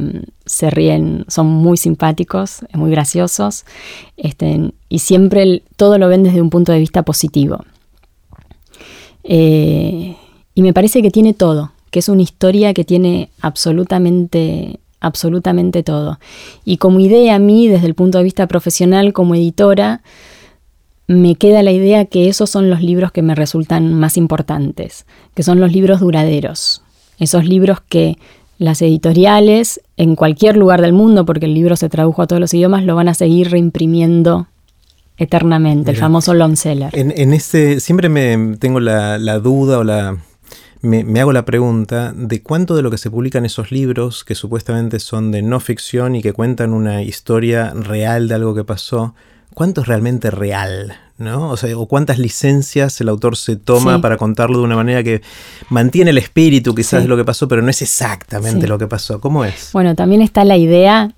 se 0.45 0.71
ríen, 0.71 1.25
son 1.29 1.47
muy 1.47 1.77
simpáticos, 1.77 2.61
muy 2.75 2.91
graciosos, 2.91 3.65
este, 4.17 4.73
y 4.89 4.99
siempre 4.99 5.63
todo 5.77 5.99
lo 5.99 6.09
ven 6.09 6.23
desde 6.23 6.43
un 6.43 6.51
punto 6.51 6.73
de 6.73 6.79
vista 6.79 7.03
positivo. 7.03 7.65
Eh, 9.25 10.17
y 10.55 10.63
me 10.63 10.73
parece 10.73 11.03
que 11.03 11.11
tiene 11.11 11.35
todo 11.35 11.73
que 11.97 12.01
es 12.01 12.11
una 12.11 12.21
historia 12.21 12.75
que 12.75 12.85
tiene 12.85 13.31
absolutamente 13.41 14.81
absolutamente 15.01 15.83
todo. 15.83 16.19
Y 16.63 16.77
como 16.77 17.01
idea 17.01 17.37
a 17.37 17.39
mí, 17.39 17.69
desde 17.69 17.87
el 17.87 17.95
punto 17.95 18.19
de 18.19 18.25
vista 18.25 18.47
profesional, 18.47 19.15
como 19.15 19.35
editora, 19.35 20.03
me 21.07 21.37
queda 21.37 21.63
la 21.63 21.73
idea 21.73 22.05
que 22.05 22.29
esos 22.29 22.51
son 22.51 22.69
los 22.69 22.83
libros 22.83 23.13
que 23.13 23.23
me 23.23 23.35
resultan 23.35 23.95
más 23.95 24.19
importantes, 24.19 25.07
que 25.35 25.43
son 25.43 25.59
los 25.59 25.73
libros 25.73 26.01
duraderos, 26.01 26.83
esos 27.19 27.47
libros 27.47 27.81
que 27.81 28.19
las 28.59 28.83
editoriales 28.83 29.81
en 29.97 30.17
cualquier 30.17 30.57
lugar 30.57 30.81
del 30.81 30.93
mundo, 30.93 31.25
porque 31.25 31.47
el 31.47 31.55
libro 31.55 31.77
se 31.77 31.89
tradujo 31.89 32.23
a 32.23 32.27
todos 32.27 32.41
los 32.41 32.55
idiomas, 32.55 32.85
lo 32.85 32.95
van 32.95 33.09
a 33.09 33.15
seguir 33.15 33.51
reimprimiendo 33.51 34.47
eternamente, 35.19 35.91
el 35.91 35.97
famoso 35.97 36.35
long 36.35 36.57
seller. 36.57 36.91
En, 36.93 37.13
en 37.17 37.33
este, 37.33 37.81
siempre 37.81 38.09
me 38.09 38.57
tengo 38.59 38.81
la 38.81 39.39
duda 39.39 39.79
o 39.79 39.85
la, 39.85 40.19
me, 40.87 41.21
hago 41.21 41.33
la 41.33 41.45
pregunta 41.45 42.13
de 42.15 42.43
cuánto 42.43 42.77
de 42.77 42.83
lo 42.83 42.91
que 42.91 42.99
se 42.99 43.11
publica 43.11 43.39
en 43.39 43.45
esos 43.45 43.71
libros, 43.71 44.25
que 44.25 44.35
supuestamente 44.35 45.01
son 45.01 45.33
de 45.33 45.43
no 45.43 45.61
ficción 45.61 46.15
y 46.15 46.23
que 46.23 46.33
cuentan 46.33 46.73
una 46.73 47.03
historia 47.03 47.73
real 47.75 48.29
de 48.29 48.35
algo 48.35 48.55
que 48.55 48.65
pasó, 48.65 49.15
cuánto 49.55 49.83
es 49.83 49.89
realmente 49.89 50.31
real, 50.31 50.97
¿no? 51.19 51.51
O 51.51 51.57
sea, 51.57 51.77
o 51.79 51.87
cuántas 51.87 52.19
licencias 52.19 53.01
el 53.01 53.09
autor 53.09 53.37
se 53.37 53.57
toma 53.57 54.01
para 54.01 54.17
contarlo 54.17 54.59
de 54.59 54.65
una 54.65 54.77
manera 54.77 55.03
que 55.03 55.23
mantiene 55.71 56.11
el 56.11 56.19
espíritu 56.19 56.75
quizás 56.75 57.03
de 57.03 57.09
lo 57.09 57.17
que 57.17 57.25
pasó, 57.25 57.49
pero 57.49 57.63
no 57.63 57.71
es 57.71 57.83
exactamente 57.83 58.69
lo 58.69 58.79
que 58.79 58.87
pasó. 58.87 59.21
¿Cómo 59.21 59.45
es? 59.45 59.71
Bueno, 59.73 59.95
también 59.95 60.23
está 60.23 60.45
la 60.45 60.57
idea 60.57 61.15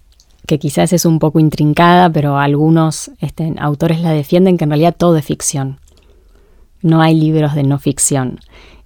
que 0.46 0.58
quizás 0.58 0.92
es 0.92 1.04
un 1.04 1.18
poco 1.18 1.40
intrincada, 1.40 2.10
pero 2.10 2.38
algunos 2.38 3.10
este, 3.20 3.52
autores 3.58 4.00
la 4.00 4.12
defienden, 4.12 4.56
que 4.56 4.64
en 4.64 4.70
realidad 4.70 4.96
todo 4.96 5.16
es 5.16 5.24
ficción. 5.24 5.78
No 6.80 7.02
hay 7.02 7.14
libros 7.14 7.54
de 7.54 7.64
no 7.64 7.78
ficción. 7.78 8.40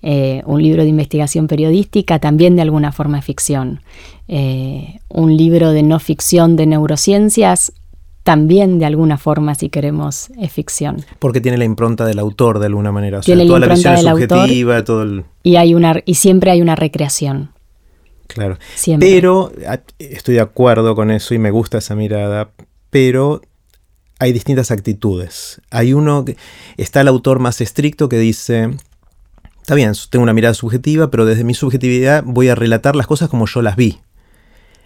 Eh, 0.04 0.42
un 0.47 0.61
libro 0.61 0.83
de 0.83 0.88
investigación 0.88 1.47
periodística 1.47 2.19
también 2.19 2.57
de 2.57 2.62
alguna 2.62 2.90
forma 2.90 3.21
es 3.21 3.25
ficción. 3.25 3.81
Eh, 4.26 4.99
un 5.09 5.37
libro 5.37 5.71
de 5.71 5.85
no 5.85 6.00
ficción 6.00 6.57
de 6.57 6.66
neurociencias 6.66 7.73
también 8.22 8.78
de 8.78 8.86
alguna 8.86 9.18
forma, 9.18 9.54
si 9.54 9.68
queremos, 9.68 10.30
es 10.38 10.52
ficción. 10.52 11.04
Porque 11.18 11.40
tiene 11.40 11.58
la 11.58 11.64
impronta 11.64 12.04
del 12.06 12.18
autor 12.18 12.58
de 12.58 12.66
alguna 12.66 12.92
manera. 12.92 13.18
O 13.18 13.22
sea, 13.22 13.36
toda 13.46 13.58
la, 13.58 13.68
visión 13.68 13.94
es 13.94 14.02
subjetiva, 14.02 14.84
todo 14.84 15.02
el... 15.02 15.24
y, 15.42 15.56
hay 15.56 15.74
una, 15.74 16.00
y 16.04 16.14
siempre 16.14 16.50
hay 16.50 16.62
una 16.62 16.74
recreación. 16.76 17.50
Claro. 18.28 18.56
Pero 18.98 19.52
ah, 19.68 19.80
estoy 19.98 20.36
de 20.36 20.40
acuerdo 20.40 20.94
con 20.94 21.10
eso 21.10 21.34
y 21.34 21.38
me 21.38 21.50
gusta 21.50 21.78
esa 21.78 21.94
mirada, 21.94 22.50
pero 22.90 23.42
hay 24.18 24.32
distintas 24.32 24.70
actitudes. 24.70 25.60
Hay 25.70 25.92
uno 25.92 26.24
que 26.24 26.36
está 26.76 27.02
el 27.02 27.08
autor 27.08 27.40
más 27.40 27.60
estricto 27.60 28.08
que 28.08 28.18
dice 28.18 28.70
Está 29.62 29.76
bien, 29.76 29.92
tengo 30.10 30.24
una 30.24 30.32
mirada 30.32 30.54
subjetiva, 30.54 31.08
pero 31.08 31.24
desde 31.24 31.44
mi 31.44 31.54
subjetividad 31.54 32.24
voy 32.26 32.48
a 32.48 32.56
relatar 32.56 32.96
las 32.96 33.06
cosas 33.06 33.28
como 33.28 33.46
yo 33.46 33.62
las 33.62 33.76
vi. 33.76 34.00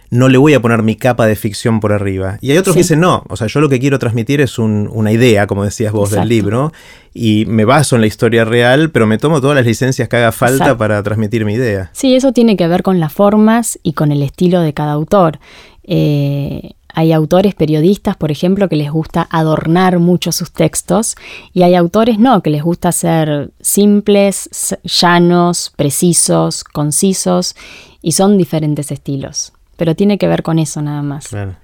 No 0.09 0.29
le 0.29 0.37
voy 0.37 0.53
a 0.53 0.61
poner 0.61 0.83
mi 0.83 0.95
capa 0.95 1.25
de 1.25 1.35
ficción 1.35 1.79
por 1.79 1.91
arriba. 1.91 2.37
Y 2.41 2.51
hay 2.51 2.57
otros 2.57 2.75
que 2.75 2.81
dicen, 2.81 2.99
no, 2.99 3.23
o 3.29 3.35
sea, 3.35 3.47
yo 3.47 3.59
lo 3.59 3.69
que 3.69 3.79
quiero 3.79 3.99
transmitir 3.99 4.41
es 4.41 4.57
una 4.59 5.11
idea, 5.11 5.47
como 5.47 5.63
decías 5.63 5.91
vos, 5.91 6.11
del 6.11 6.27
libro, 6.27 6.71
y 7.13 7.45
me 7.47 7.65
baso 7.65 7.95
en 7.95 8.01
la 8.01 8.07
historia 8.07 8.45
real, 8.45 8.91
pero 8.91 9.07
me 9.07 9.17
tomo 9.17 9.41
todas 9.41 9.55
las 9.55 9.65
licencias 9.65 10.07
que 10.07 10.15
haga 10.15 10.31
falta 10.31 10.77
para 10.77 11.01
transmitir 11.03 11.45
mi 11.45 11.53
idea. 11.53 11.89
Sí, 11.93 12.15
eso 12.15 12.31
tiene 12.31 12.55
que 12.55 12.67
ver 12.67 12.83
con 12.83 12.99
las 12.99 13.11
formas 13.11 13.79
y 13.83 13.93
con 13.93 14.11
el 14.11 14.21
estilo 14.21 14.61
de 14.61 14.73
cada 14.73 14.93
autor. 14.93 15.39
Eh, 15.83 16.71
hay 16.97 17.11
autores 17.11 17.53
periodistas, 17.53 18.17
por 18.17 18.31
ejemplo, 18.31 18.67
que 18.69 18.75
les 18.75 18.91
gusta 18.91 19.27
adornar 19.29 19.99
mucho 19.99 20.31
sus 20.31 20.51
textos 20.51 21.15
y 21.53 21.61
hay 21.61 21.75
autores 21.75 22.17
no, 22.17 22.41
que 22.41 22.49
les 22.49 22.63
gusta 22.63 22.91
ser 22.91 23.51
simples, 23.61 24.49
llanos, 24.83 25.71
precisos, 25.75 26.63
concisos 26.63 27.55
y 28.01 28.13
son 28.13 28.37
diferentes 28.37 28.91
estilos. 28.91 29.53
Pero 29.77 29.95
tiene 29.95 30.17
que 30.17 30.27
ver 30.27 30.43
con 30.43 30.59
eso 30.59 30.81
nada 30.81 31.01
más. 31.01 31.29
Claro. 31.29 31.55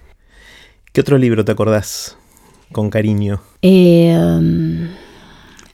¿Qué 0.91 1.01
otro 1.01 1.17
libro 1.17 1.43
te 1.43 1.51
acordás 1.51 2.17
con 2.72 2.89
cariño? 2.89 3.41
Eh, 3.62 4.15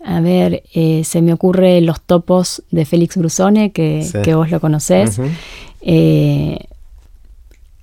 a 0.03 0.21
ver, 0.21 0.63
eh, 0.73 1.03
se 1.03 1.21
me 1.21 1.33
ocurre 1.33 1.81
Los 1.81 2.01
topos 2.01 2.63
de 2.71 2.85
Félix 2.85 3.17
Brusone, 3.17 3.71
que, 3.71 4.03
vos 4.33 4.49
lo 4.49 4.59
conocés 4.59 5.19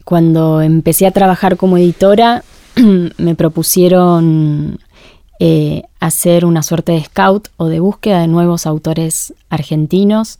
cuando 0.07 0.63
empecé 0.63 1.09
a 1.09 1.11
trabajar 1.11 1.57
como 1.57 1.79
editora, 1.79 2.45
me 3.19 3.35
propusieron 3.35 4.79
eh, 5.41 5.83
hacer 5.99 6.45
una 6.45 6.63
suerte 6.63 6.93
de 6.93 7.03
scout 7.03 7.49
o 7.57 7.67
de 7.67 7.81
búsqueda 7.81 8.21
de 8.21 8.29
nuevos 8.29 8.67
autores 8.69 9.35
argentinos, 9.51 10.39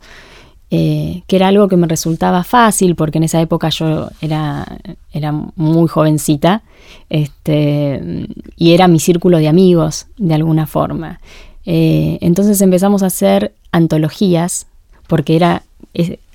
eh, 0.69 1.21
que 1.27 1.35
era 1.37 1.47
algo 1.47 1.67
que 1.67 1.77
me 1.77 1.87
resultaba 1.87 2.43
fácil 2.43 2.95
porque 2.95 3.19
en 3.19 3.23
esa 3.23 3.39
época 3.39 3.69
yo 3.69 4.09
era, 4.21 4.79
era 5.13 5.31
muy 5.31 5.87
jovencita 5.87 6.61
este, 7.09 8.27
y 8.57 8.73
era 8.73 8.87
mi 8.87 8.99
círculo 8.99 9.37
de 9.37 9.47
amigos 9.47 10.07
de 10.17 10.33
alguna 10.33 10.67
forma. 10.67 11.19
Eh, 11.65 12.17
entonces 12.21 12.61
empezamos 12.61 13.03
a 13.03 13.07
hacer 13.07 13.53
antologías 13.71 14.67
porque 15.07 15.35
era 15.35 15.63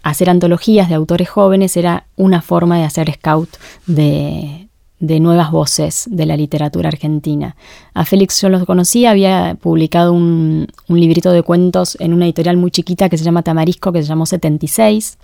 hacer 0.02 0.30
antologías 0.30 0.88
de 0.88 0.94
autores 0.94 1.28
jóvenes 1.28 1.76
era 1.76 2.04
una 2.16 2.42
forma 2.42 2.78
de 2.78 2.84
hacer 2.84 3.12
scout 3.12 3.48
de, 3.86 4.61
nuevas 5.02 5.50
voces 5.50 6.06
de 6.10 6.26
la 6.26 6.36
literatura 6.36 6.88
argentina. 6.88 7.56
A 7.92 8.04
Félix 8.04 8.40
yo 8.40 8.48
lo 8.48 8.64
conocía, 8.64 9.10
había 9.10 9.56
publicado 9.60 10.12
un, 10.12 10.68
librito 10.88 11.32
de 11.32 11.42
cuentos 11.42 11.96
en 12.00 12.12
una 12.12 12.24
editorial 12.24 12.56
muy 12.56 12.70
chiquita 12.70 13.08
que 13.08 13.18
se 13.18 13.24
llama 13.24 13.42
Tamarisco, 13.42 13.92
que 13.92 14.02
se 14.02 14.08
llamó 14.08 14.26
76. 14.26 15.18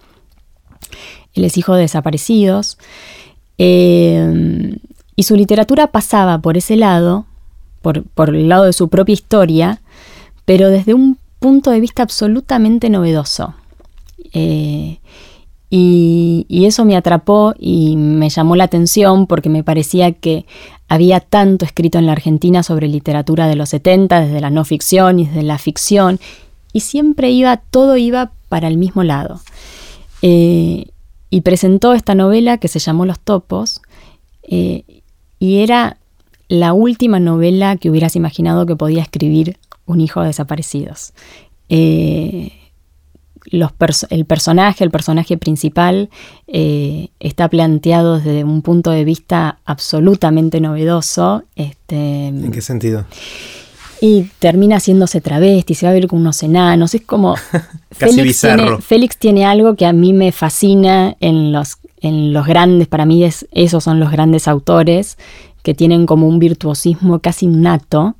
Él 1.35 1.44
es 1.44 1.56
hijo 1.56 1.75
de 1.75 1.82
desaparecidos. 1.82 2.78
Eh, 3.56 4.76
y 5.16 5.23
su 5.23 5.37
literatura 5.37 5.88
pasaba 5.88 6.38
por 6.38 6.56
ese 6.56 6.76
lado, 6.76 7.26
por, 7.82 8.02
por 8.02 8.35
el 8.35 8.49
lado 8.49 8.64
de 8.64 8.73
su 8.73 8.88
propia 8.88 9.12
historia, 9.12 9.80
pero 10.44 10.70
desde 10.70 10.94
un 10.94 11.18
punto 11.38 11.70
de 11.70 11.80
vista 11.80 12.02
absolutamente 12.02 12.90
novedoso. 12.90 13.54
Eh, 14.32 14.99
y, 15.70 16.46
eso 16.66 16.84
me 16.84 16.96
atrapó 16.96 17.54
y 17.58 17.96
me 17.96 18.30
llamó 18.30 18.56
la 18.56 18.64
atención 18.64 19.26
porque 19.26 19.48
me 19.48 19.62
parecía 19.62 20.12
que 20.12 20.46
había 20.88 21.20
tanto 21.20 21.64
escrito 21.64 21.98
en 21.98 22.06
la 22.06 22.12
Argentina 22.12 22.62
sobre 22.62 22.88
literatura 22.88 23.46
de 23.46 23.56
los 23.56 23.68
70, 23.70 24.20
desde 24.20 24.40
la 24.40 24.50
no 24.50 24.64
ficción 24.64 25.18
y 25.18 25.26
desde 25.26 25.42
la 25.42 25.58
ficción, 25.58 26.18
y 26.72 26.80
siempre 26.80 27.30
iba, 27.30 27.58
todo 27.58 27.96
iba 27.96 28.32
para 28.48 28.68
el 28.68 28.78
mismo 28.78 29.02
lado. 29.04 29.40
Eh, 30.22 30.87
y 31.30 31.42
presentó 31.42 31.92
esta 31.92 32.14
novela 32.14 32.56
que 32.56 32.68
se 32.68 32.78
llamó 32.78 33.04
Los 33.04 33.20
Topos, 33.20 33.82
eh, 34.42 34.84
y 35.38 35.58
era 35.58 35.98
la 36.48 36.72
última 36.72 37.20
novela 37.20 37.76
que 37.76 37.90
hubieras 37.90 38.16
imaginado 38.16 38.64
que 38.64 38.76
podía 38.76 39.02
escribir 39.02 39.58
un 39.84 40.00
hijo 40.00 40.22
de 40.22 40.28
desaparecidos. 40.28 41.12
Eh, 41.68 42.52
el 43.50 44.25
personaje, 44.25 44.85
el 44.85 44.90
personaje 44.90 45.37
principal, 45.37 46.11
eh, 46.47 47.09
está 47.21 47.49
planteado 47.49 48.19
desde 48.19 48.45
un 48.45 48.62
punto 48.62 48.90
de 48.90 49.05
vista 49.05 49.59
absolutamente 49.64 50.61
novedoso. 50.61 51.45
Este, 51.57 52.28
¿En 52.28 52.50
qué 52.50 52.61
sentido? 52.61 53.05
Y 54.00 54.31
termina 54.38 54.76
haciéndose 54.76 55.21
travesti, 55.21 55.75
se 55.75 55.87
va 55.87 55.90
a 55.90 55.95
ver 55.95 56.07
con 56.07 56.21
unos 56.21 56.43
enanos. 56.43 56.95
Es 56.95 57.02
como. 57.02 57.35
Félix, 57.90 58.40
Tiene, 58.40 58.78
Félix 58.81 59.19
tiene 59.19 59.45
algo 59.45 59.75
que 59.75 59.87
a 59.87 59.93
mí 59.93 60.12
me 60.12 60.31
fascina 60.31 61.17
en 61.21 61.52
los, 61.52 61.78
en 62.00 62.33
los 62.33 62.47
grandes, 62.47 62.87
para 62.87 63.07
mí 63.07 63.25
es, 63.25 63.47
esos 63.50 63.83
son 63.83 63.99
los 63.99 64.12
grandes 64.12 64.47
autores, 64.47 65.19
que 65.62 65.75
tienen 65.75 66.07
como 66.07 66.28
un 66.28 66.38
virtuosismo 66.38 67.19
casi 67.19 67.47
nato, 67.47 68.14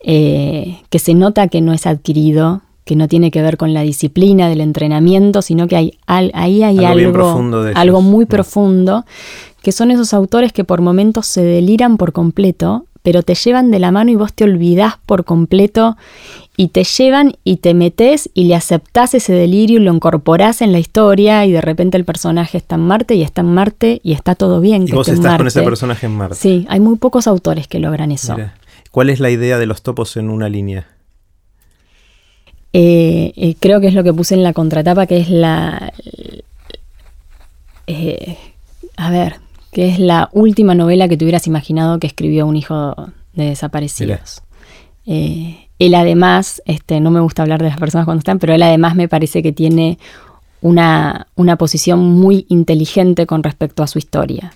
eh, 0.00 0.82
que 0.90 0.98
se 0.98 1.14
nota 1.14 1.48
que 1.48 1.60
no 1.60 1.72
es 1.72 1.86
adquirido, 1.86 2.62
que 2.86 2.94
no 2.94 3.08
tiene 3.08 3.32
que 3.32 3.42
ver 3.42 3.56
con 3.56 3.74
la 3.74 3.82
disciplina 3.82 4.48
del 4.48 4.60
entrenamiento, 4.60 5.42
sino 5.42 5.66
que 5.66 5.74
hay, 5.74 5.98
ahí 6.06 6.62
hay 6.62 6.84
algo, 6.84 7.42
algo, 7.74 8.00
muy 8.00 8.24
mm. 8.26 8.28
profundo, 8.28 9.04
que 9.60 9.72
son 9.72 9.90
esos 9.90 10.14
autores 10.14 10.52
que 10.52 10.62
por 10.62 10.80
momentos 10.80 11.26
se 11.26 11.42
deliran 11.42 11.96
por 11.96 12.12
completo, 12.12 12.86
pero 13.02 13.24
te 13.24 13.34
llevan 13.34 13.72
de 13.72 13.80
la 13.80 13.90
mano 13.90 14.12
y 14.12 14.14
vos 14.14 14.32
te 14.32 14.44
olvidás 14.44 14.94
por 15.04 15.24
completo 15.24 15.96
y 16.56 16.68
te 16.68 16.84
llevan 16.84 17.34
y 17.42 17.56
te 17.56 17.74
metes 17.74 18.30
y 18.34 18.44
le 18.44 18.54
aceptás 18.54 19.14
ese 19.14 19.32
delirio 19.32 19.80
y 19.80 19.82
lo 19.82 19.92
incorporás 19.92 20.62
en 20.62 20.70
la 20.70 20.78
historia 20.78 21.44
y 21.44 21.50
de 21.50 21.60
repente 21.60 21.96
el 21.96 22.04
personaje 22.04 22.56
está 22.56 22.76
en 22.76 22.82
Marte 22.82 23.16
y 23.16 23.22
está 23.22 23.40
en 23.40 23.52
Marte 23.52 24.00
y 24.04 24.12
está 24.12 24.36
todo 24.36 24.60
bien. 24.60 24.86
Y 24.86 24.92
vos 24.92 25.08
estás 25.08 25.36
con 25.38 25.48
ese 25.48 25.62
personaje 25.62 26.06
en 26.06 26.16
Marte. 26.16 26.36
Sí, 26.36 26.66
hay 26.68 26.78
muy 26.78 26.98
pocos 26.98 27.26
autores 27.26 27.66
que 27.66 27.80
logran 27.80 28.12
eso. 28.12 28.36
¿Cuál 28.92 29.10
es 29.10 29.18
la 29.18 29.30
idea 29.30 29.58
de 29.58 29.66
los 29.66 29.82
topos 29.82 30.16
en 30.16 30.30
una 30.30 30.48
línea? 30.48 30.86
Eh, 32.72 33.32
eh, 33.36 33.54
creo 33.58 33.80
que 33.80 33.88
es 33.88 33.94
lo 33.94 34.04
que 34.04 34.12
puse 34.12 34.34
en 34.34 34.42
la 34.42 34.52
contratapa, 34.52 35.06
que 35.06 35.18
es 35.18 35.30
la... 35.30 35.92
Eh, 37.86 38.36
a 38.96 39.10
ver, 39.10 39.36
que 39.72 39.88
es 39.88 39.98
la 39.98 40.28
última 40.32 40.74
novela 40.74 41.08
que 41.08 41.16
te 41.16 41.24
hubieras 41.24 41.46
imaginado 41.46 41.98
que 41.98 42.06
escribió 42.06 42.46
un 42.46 42.56
hijo 42.56 42.94
de 43.34 43.46
desaparecidos. 43.46 44.42
él 45.06 45.94
además, 45.94 46.62
este, 46.66 47.00
no 47.00 47.10
me 47.10 47.20
gusta 47.20 47.42
hablar 47.42 47.62
de 47.62 47.68
las 47.68 47.78
personas 47.78 48.06
cuando 48.06 48.20
están, 48.20 48.38
pero 48.38 48.54
él 48.54 48.62
además 48.62 48.96
me 48.96 49.08
parece 49.08 49.42
que 49.42 49.52
tiene 49.52 49.98
una, 50.62 51.28
una 51.36 51.56
posición 51.56 52.00
muy 52.00 52.46
inteligente 52.48 53.26
con 53.26 53.42
respecto 53.42 53.82
a 53.82 53.86
su 53.86 53.98
historia 53.98 54.52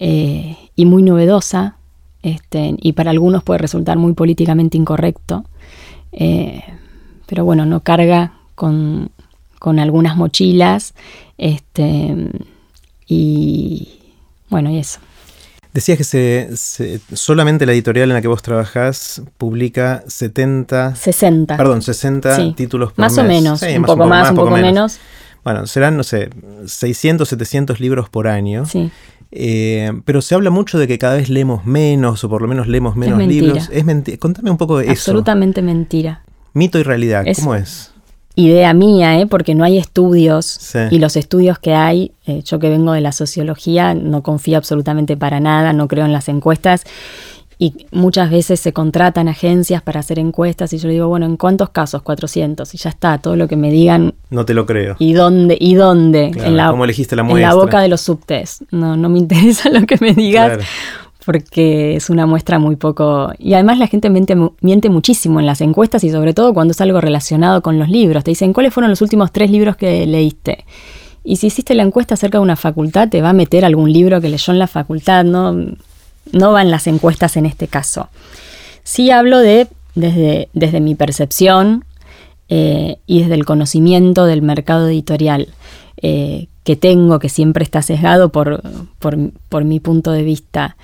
y 0.00 0.84
muy 0.84 1.02
novedosa, 1.02 1.76
este, 2.22 2.74
y 2.78 2.92
para 2.92 3.10
algunos 3.10 3.42
puede 3.42 3.58
resultar 3.58 3.98
muy 3.98 4.14
políticamente 4.14 4.76
incorrecto 4.76 5.44
pero 7.28 7.44
bueno, 7.44 7.66
no 7.66 7.80
carga 7.80 8.32
con, 8.54 9.10
algunas 9.60 10.16
mochilas. 10.16 10.94
Este, 11.36 12.30
y 13.06 14.00
bueno, 14.48 14.70
y 14.70 14.78
eso. 14.78 14.98
Decías 15.74 15.98
que 15.98 16.04
se, 16.04 17.00
solamente 17.12 17.66
la 17.66 17.72
editorial 17.72 18.08
en 18.08 18.14
la 18.14 18.22
que 18.22 18.28
vos 18.28 18.40
trabajás 18.42 19.22
publica 19.36 20.02
70... 20.08 20.96
60. 20.96 21.56
Perdón, 21.58 21.82
60 21.82 22.54
títulos 22.54 22.94
por 22.94 23.04
más 23.04 23.12
mes. 23.12 23.18
O 23.18 23.28
menos, 23.28 23.62
un, 23.62 23.82
poco 23.82 24.06
más, 24.06 24.30
un 24.30 24.36
poco, 24.36 24.50
menos. 24.56 24.98
Bueno, 25.44 25.66
serán, 25.66 25.98
no 25.98 26.04
sé, 26.04 26.30
600, 26.66 27.28
700 27.28 27.78
libros 27.78 28.08
por 28.08 28.26
año. 28.26 28.64
Sí. 28.64 28.90
Eh, 29.30 29.92
pero 30.06 30.22
se 30.22 30.34
habla 30.34 30.48
mucho 30.48 30.78
de 30.78 30.88
que 30.88 30.98
cada 30.98 31.16
vez 31.16 31.28
leemos 31.28 31.66
menos, 31.66 32.24
o 32.24 32.28
por 32.30 32.40
lo 32.40 32.48
menos 32.48 32.66
leemos 32.66 32.96
menos 32.96 33.18
libros. 33.18 33.68
Es 33.70 33.84
mentira. 33.84 34.16
Contame 34.16 34.50
un 34.50 34.56
poco 34.56 34.78
de 34.78 34.84
eso. 34.84 34.92
Absolutamente 34.92 35.60
mentira. 35.60 36.22
Mito 36.54 36.78
y 36.78 36.82
realidad, 36.82 37.24
¿cómo 37.36 37.54
es? 37.54 37.92
Idea 38.34 38.72
mía, 38.72 39.18
¿eh? 39.20 39.26
porque 39.26 39.56
no 39.56 39.64
hay 39.64 39.78
estudios 39.78 40.74
y 40.90 41.00
los 41.00 41.16
estudios 41.16 41.58
que 41.58 41.74
hay, 41.74 42.12
eh, 42.24 42.42
yo 42.44 42.60
que 42.60 42.68
vengo 42.68 42.92
de 42.92 43.00
la 43.00 43.10
sociología, 43.10 43.94
no 43.94 44.22
confío 44.22 44.56
absolutamente 44.56 45.16
para 45.16 45.40
nada, 45.40 45.72
no 45.72 45.88
creo 45.88 46.04
en 46.04 46.12
las 46.12 46.28
encuestas 46.28 46.84
y 47.58 47.86
muchas 47.90 48.30
veces 48.30 48.60
se 48.60 48.72
contratan 48.72 49.26
agencias 49.26 49.82
para 49.82 50.00
hacer 50.00 50.20
encuestas 50.20 50.72
y 50.72 50.78
yo 50.78 50.88
digo, 50.88 51.08
bueno, 51.08 51.26
¿en 51.26 51.36
cuántos 51.36 51.70
casos? 51.70 52.02
400 52.02 52.72
y 52.72 52.78
ya 52.78 52.90
está, 52.90 53.18
todo 53.18 53.34
lo 53.34 53.48
que 53.48 53.56
me 53.56 53.72
digan. 53.72 54.14
No 54.30 54.44
te 54.44 54.54
lo 54.54 54.64
creo. 54.64 54.94
¿Y 55.00 55.12
dónde? 55.14 55.58
¿Y 55.58 55.74
dónde? 55.74 56.30
en 56.36 56.56
la, 56.56 56.70
¿Cómo 56.70 56.84
elegiste 56.84 57.16
la 57.16 57.24
muestra? 57.24 57.42
En 57.42 57.48
la 57.48 57.54
boca 57.56 57.80
de 57.80 57.88
los 57.88 58.00
subtests. 58.02 58.64
No, 58.70 58.96
no 58.96 59.08
me 59.08 59.18
interesa 59.18 59.68
lo 59.72 59.84
que 59.84 59.96
me 60.00 60.14
digas 60.14 60.60
porque 61.28 61.94
es 61.94 62.08
una 62.08 62.24
muestra 62.24 62.58
muy 62.58 62.76
poco... 62.76 63.34
Y 63.38 63.52
además 63.52 63.76
la 63.76 63.86
gente 63.86 64.08
miente, 64.08 64.88
muchísimo 64.88 65.40
en 65.40 65.44
las 65.44 65.60
encuestas 65.60 66.02
y 66.02 66.10
sobre 66.10 66.32
todo 66.32 66.54
cuando 66.54 66.72
es 66.72 66.80
algo 66.80 67.02
relacionado 67.02 67.60
con 67.60 67.78
los 67.78 67.90
libros. 67.90 68.24
Te 68.24 68.30
dicen, 68.30 68.54
¿cuáles 68.54 68.72
fueron 68.72 68.88
los 68.88 69.02
últimos 69.02 69.30
tres 69.30 69.50
libros 69.50 69.76
que 69.76 70.06
leíste? 70.06 70.64
Y 71.24 71.36
si 71.36 71.48
hiciste 71.48 71.74
la 71.74 71.82
encuesta 71.82 72.14
acerca 72.14 72.38
de 72.38 72.44
una 72.44 72.56
facultad, 72.56 73.10
te 73.10 73.20
va 73.20 73.28
a 73.28 73.32
meter 73.34 73.66
algún 73.66 73.92
libro 73.92 74.22
que 74.22 74.30
leyó 74.30 74.54
en 74.54 74.58
la 74.58 74.68
facultad, 74.68 75.22
no, 75.22 75.54
no 76.32 76.52
van 76.52 76.70
las 76.70 76.86
encuestas 76.86 77.36
en 77.36 77.44
este 77.44 77.68
caso. 77.68 78.08
Sí 78.82 79.10
hablo 79.10 79.38
de, 79.38 79.66
desde, 79.94 80.48
desde 80.54 80.80
mi 80.80 80.94
percepción 80.94 81.84
eh, 82.48 82.96
y 83.06 83.20
desde 83.20 83.34
el 83.34 83.44
conocimiento 83.44 84.24
del 84.24 84.40
mercado 84.40 84.88
editorial 84.88 85.48
eh, 86.00 86.46
que 86.64 86.76
tengo, 86.76 87.18
que 87.18 87.28
siempre 87.28 87.64
está 87.64 87.82
sesgado 87.82 88.30
por, 88.30 88.62
por, 88.98 89.18
por 89.50 89.64
mi 89.64 89.78
punto 89.78 90.10
de 90.12 90.22
vista. 90.22 90.78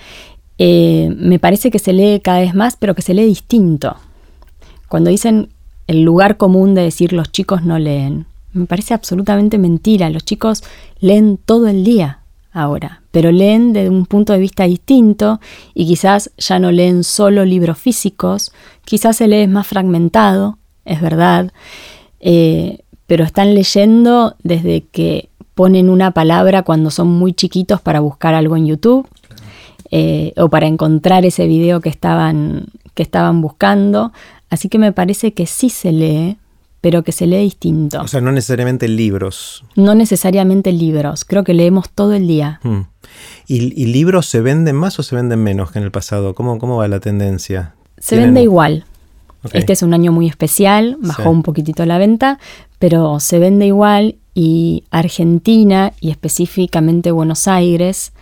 Eh, 0.58 1.12
me 1.16 1.38
parece 1.38 1.70
que 1.70 1.78
se 1.78 1.92
lee 1.92 2.20
cada 2.20 2.40
vez 2.40 2.54
más, 2.54 2.76
pero 2.76 2.94
que 2.94 3.02
se 3.02 3.14
lee 3.14 3.26
distinto. 3.26 3.96
Cuando 4.88 5.10
dicen 5.10 5.48
el 5.86 6.02
lugar 6.02 6.36
común 6.36 6.74
de 6.74 6.82
decir 6.82 7.12
los 7.12 7.32
chicos 7.32 7.64
no 7.64 7.78
leen, 7.78 8.26
me 8.52 8.66
parece 8.66 8.94
absolutamente 8.94 9.58
mentira. 9.58 10.10
Los 10.10 10.24
chicos 10.24 10.62
leen 11.00 11.36
todo 11.36 11.66
el 11.66 11.84
día 11.84 12.20
ahora, 12.52 13.02
pero 13.10 13.32
leen 13.32 13.72
desde 13.72 13.90
un 13.90 14.06
punto 14.06 14.32
de 14.32 14.38
vista 14.38 14.64
distinto 14.64 15.40
y 15.74 15.86
quizás 15.86 16.30
ya 16.38 16.60
no 16.60 16.70
leen 16.70 17.02
solo 17.02 17.44
libros 17.44 17.78
físicos, 17.78 18.52
quizás 18.84 19.16
se 19.16 19.26
lee 19.26 19.48
más 19.48 19.66
fragmentado, 19.66 20.58
es 20.84 21.00
verdad, 21.00 21.52
eh, 22.20 22.78
pero 23.08 23.24
están 23.24 23.54
leyendo 23.54 24.36
desde 24.44 24.82
que 24.82 25.30
ponen 25.54 25.90
una 25.90 26.12
palabra 26.12 26.62
cuando 26.62 26.90
son 26.90 27.08
muy 27.08 27.32
chiquitos 27.32 27.80
para 27.80 27.98
buscar 27.98 28.34
algo 28.34 28.56
en 28.56 28.66
YouTube 28.66 29.08
eh, 29.90 30.32
o 30.36 30.48
para 30.48 30.66
encontrar 30.66 31.24
ese 31.24 31.46
video 31.46 31.80
que 31.80 31.88
estaban, 31.88 32.66
que 32.94 33.02
estaban 33.02 33.40
buscando. 33.40 34.12
Así 34.50 34.68
que 34.68 34.78
me 34.78 34.92
parece 34.92 35.32
que 35.32 35.46
sí 35.46 35.70
se 35.70 35.92
lee, 35.92 36.38
pero 36.80 37.02
que 37.02 37.12
se 37.12 37.26
lee 37.26 37.38
distinto. 37.38 38.00
O 38.00 38.08
sea, 38.08 38.20
no 38.20 38.32
necesariamente 38.32 38.88
libros. 38.88 39.64
No 39.74 39.94
necesariamente 39.94 40.72
libros, 40.72 41.24
creo 41.24 41.44
que 41.44 41.54
leemos 41.54 41.90
todo 41.90 42.12
el 42.12 42.26
día. 42.26 42.60
Hmm. 42.62 42.82
¿Y, 43.46 43.86
libros 43.86 44.26
se 44.26 44.40
venden 44.40 44.76
más 44.76 44.98
o 44.98 45.02
se 45.02 45.14
venden 45.14 45.42
menos 45.42 45.70
que 45.70 45.78
en 45.78 45.84
el 45.84 45.90
pasado? 45.90 46.34
¿Cómo, 46.34 46.58
cómo 46.58 46.76
va 46.76 46.88
la 46.88 47.00
tendencia? 47.00 47.74
Se 47.98 48.16
vende 48.16 48.42
igual. 48.42 48.84
Este 49.52 49.74
es 49.74 49.82
un 49.82 49.92
año 49.92 50.10
muy 50.10 50.26
especial, 50.26 50.96
bajó 51.00 51.30
un 51.30 51.42
poquitito 51.42 51.84
la 51.84 51.98
venta, 51.98 52.38
pero 52.78 53.20
se 53.20 53.38
vende 53.38 53.66
igual 53.66 54.16
y 54.34 54.84
Argentina 54.90 55.92
y 56.00 56.10
específicamente 56.10 57.10
Buenos 57.10 57.46
Aires 57.46 58.12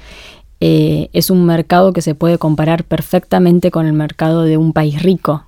eh, 0.64 1.10
es 1.12 1.28
un 1.28 1.44
mercado 1.44 1.92
que 1.92 2.02
se 2.02 2.14
puede 2.14 2.38
comparar 2.38 2.84
perfectamente 2.84 3.72
con 3.72 3.84
el 3.84 3.94
mercado 3.94 4.44
de 4.44 4.58
un 4.58 4.72
país 4.72 5.02
rico 5.02 5.42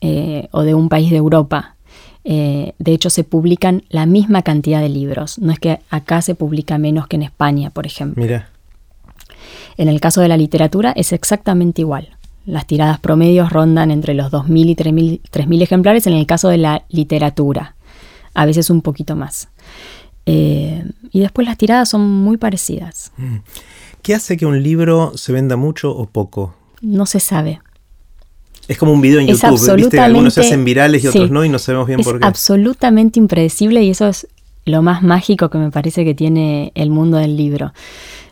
eh, 0.00 0.48
o 0.50 0.62
de 0.62 0.74
un 0.74 0.88
país 0.88 1.08
de 1.12 1.18
Europa. 1.18 1.76
Eh, 2.24 2.72
de 2.80 2.92
hecho, 2.92 3.08
se 3.08 3.22
publican 3.22 3.84
la 3.90 4.06
misma 4.06 4.42
cantidad 4.42 4.80
de 4.80 4.88
libros. 4.88 5.38
No 5.38 5.52
es 5.52 5.60
que 5.60 5.78
acá 5.88 6.20
se 6.20 6.34
publica 6.34 6.78
menos 6.78 7.06
que 7.06 7.14
en 7.14 7.22
España, 7.22 7.70
por 7.70 7.86
ejemplo. 7.86 8.24
Mira. 8.24 8.48
En 9.76 9.86
el 9.86 10.00
caso 10.00 10.20
de 10.20 10.26
la 10.26 10.36
literatura 10.36 10.90
es 10.96 11.12
exactamente 11.12 11.82
igual. 11.82 12.16
Las 12.44 12.66
tiradas 12.66 12.98
promedios 12.98 13.52
rondan 13.52 13.92
entre 13.92 14.14
los 14.14 14.32
2.000 14.32 14.70
y 14.70 14.74
3.000, 14.74 15.62
ejemplares 15.62 16.08
en 16.08 16.14
el 16.14 16.26
caso 16.26 16.48
de 16.48 16.58
la 16.58 16.82
literatura. 16.88 17.76
A 18.34 18.44
veces 18.46 18.68
un 18.68 18.82
poquito 18.82 19.14
más. 19.14 19.48
y 20.26 21.20
después 21.20 21.46
las 21.46 21.56
tiradas 21.56 21.88
son 21.88 22.00
muy 22.00 22.36
parecidas. 22.36 23.12
Mm. 23.16 23.36
¿Qué 24.06 24.14
hace 24.14 24.36
que 24.36 24.46
un 24.46 24.62
libro 24.62 25.14
se 25.16 25.32
venda 25.32 25.56
mucho 25.56 25.90
o 25.90 26.06
poco? 26.06 26.54
No 26.80 27.06
se 27.06 27.18
sabe. 27.18 27.60
Es 28.68 28.78
como 28.78 28.92
un 28.92 29.00
video 29.00 29.18
en 29.18 29.26
YouTube, 29.26 29.74
¿viste? 29.74 29.98
Algunos 29.98 30.34
se 30.34 30.42
hacen 30.42 30.64
virales 30.64 31.02
y 31.02 31.08
otros 31.08 31.28
no 31.28 31.44
y 31.44 31.48
no 31.48 31.58
sabemos 31.58 31.88
bien 31.88 32.00
por 32.02 32.20
qué. 32.20 32.24
Es 32.24 32.28
absolutamente 32.28 33.18
impredecible 33.18 33.82
y 33.82 33.90
eso 33.90 34.06
es 34.06 34.28
lo 34.64 34.80
más 34.80 35.02
mágico 35.02 35.50
que 35.50 35.58
me 35.58 35.72
parece 35.72 36.04
que 36.04 36.14
tiene 36.14 36.70
el 36.76 36.90
mundo 36.90 37.16
del 37.16 37.36
libro. 37.36 37.72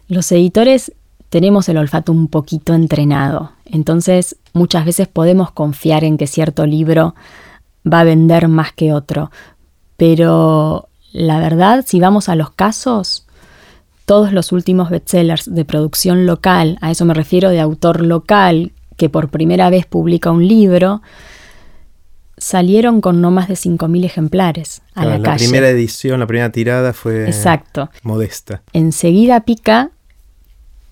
Los 0.07 0.31
editores 0.31 0.93
tenemos 1.29 1.69
el 1.69 1.79
olfato 1.79 2.13
un 2.13 2.29
poquito 2.29 2.73
entrenado, 2.73 3.51
entonces 3.65 4.37
muchas 4.53 4.85
veces 4.85 5.09
podemos 5.09 5.51
confiar 5.51 6.05
en 6.05 6.19
que 6.19 6.29
cierto 6.29 6.67
libro 6.67 7.17
va 7.85 7.99
a 7.99 8.05
vender 8.05 8.47
más 8.47 8.73
que 8.73 8.93
otro, 8.93 9.33
pero 9.97 10.89
la 11.11 11.41
verdad, 11.41 11.85
si 11.85 11.99
vamos 11.99 12.29
a 12.29 12.37
los 12.37 12.51
casos, 12.51 13.24
todos 14.05 14.33
los 14.33 14.53
últimos 14.53 14.91
bestsellers 14.91 15.53
de 15.53 15.65
producción 15.65 16.27
local, 16.27 16.79
a 16.81 16.91
eso 16.91 17.05
me 17.05 17.15
refiero 17.15 17.51
de 17.51 17.61
autor 17.61 18.03
local, 18.03 18.73
que 18.97 19.09
por 19.09 19.29
primera 19.29 19.71
vez 19.71 19.87
publica 19.87 20.31
un 20.31 20.47
libro, 20.47 21.03
salieron 22.37 23.01
con 23.01 23.21
no 23.21 23.31
más 23.31 23.49
de 23.49 23.55
5.000 23.55 24.05
ejemplares 24.05 24.83
a 24.95 25.05
la, 25.05 25.19
la 25.19 25.37
primera 25.37 25.69
edición, 25.69 26.21
la 26.21 26.27
primera 26.27 26.51
tirada 26.51 26.93
fue 26.93 27.27
Exacto. 27.27 27.91
modesta. 28.03 28.63
Enseguida 28.73 29.41
pica 29.41 29.91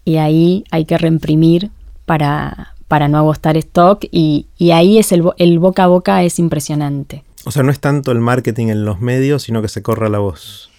y 0.05 0.17
ahí 0.17 0.65
hay 0.71 0.85
que 0.85 0.99
reimprimir 0.99 1.71
para, 2.07 2.75
para 2.89 3.09
no 3.09 3.19
agostar 3.19 3.57
stock 3.57 4.05
y, 4.11 4.47
ahí 4.73 4.99
es 4.99 5.13
el, 5.13 5.25
el, 5.39 5.59
boca 5.59 5.85
a 5.85 5.87
boca 5.87 6.23
es 6.23 6.39
impresionante. 6.39 7.25
O 7.45 7.51
sea, 7.51 7.63
no 7.63 7.71
es 7.71 7.81
tanto 7.81 8.13
el 8.13 8.21
marketing 8.21 8.69
en 8.69 8.85
los 8.85 9.01
medios, 9.01 9.43
sino 9.43 9.63
que 9.63 9.69
se 9.69 9.83
corra 9.83 10.09
la 10.09 10.19
voz. 10.19 10.72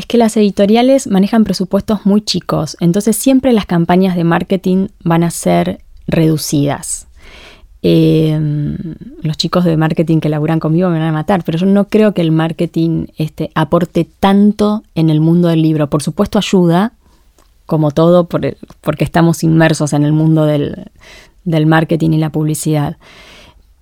Es 0.00 0.06
que 0.06 0.16
las 0.16 0.34
editoriales 0.38 1.08
manejan 1.08 1.44
presupuestos 1.44 2.06
muy 2.06 2.22
chicos, 2.22 2.74
entonces 2.80 3.16
siempre 3.16 3.52
las 3.52 3.66
campañas 3.66 4.16
de 4.16 4.24
marketing 4.24 4.86
van 5.04 5.22
a 5.22 5.30
ser 5.30 5.82
reducidas. 6.06 7.06
Em, 7.82 8.78
los 9.20 9.36
chicos 9.36 9.66
de 9.66 9.76
marketing 9.76 10.20
que 10.20 10.30
laburan 10.30 10.58
conmigo 10.58 10.88
me 10.88 10.98
van 10.98 11.08
a 11.08 11.12
matar, 11.12 11.44
pero 11.44 11.58
yo 11.58 11.66
no 11.66 11.88
creo 11.88 12.14
que 12.14 12.22
el 12.22 12.32
marketing 12.32 13.08
este, 13.18 13.50
aporte 13.54 14.08
tanto 14.18 14.84
en 14.94 15.10
el 15.10 15.20
mundo 15.20 15.48
del 15.48 15.60
libro. 15.60 15.90
Por 15.90 16.02
supuesto 16.02 16.38
ayuda, 16.38 16.94
como 17.66 17.90
todo, 17.90 18.24
porque 18.24 19.04
estamos 19.04 19.44
inmersos 19.44 19.92
en 19.92 20.04
el 20.04 20.14
mundo 20.14 20.46
del, 20.46 20.86
marketing 21.44 22.12
y 22.12 22.18
la 22.18 22.30
publicidad. 22.30 22.96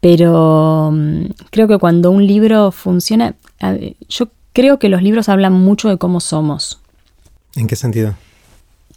Pero 0.01 0.91
mm, 0.93 1.27
creo 1.53 1.69
que 1.69 1.79
cuando 1.79 2.11
un 2.11 2.27
libro 2.27 2.73
funciona, 2.73 3.37
yo 4.09 4.27
creo 4.53 4.79
que 4.79 4.89
los 4.89 5.03
libros 5.03 5.29
hablan 5.29 5.53
mucho 5.53 5.89
de 5.89 5.99
cómo 5.99 6.21
somos. 6.21 6.81
¿En 7.57 7.67
qué 7.67 7.77
sentido? 7.77 8.15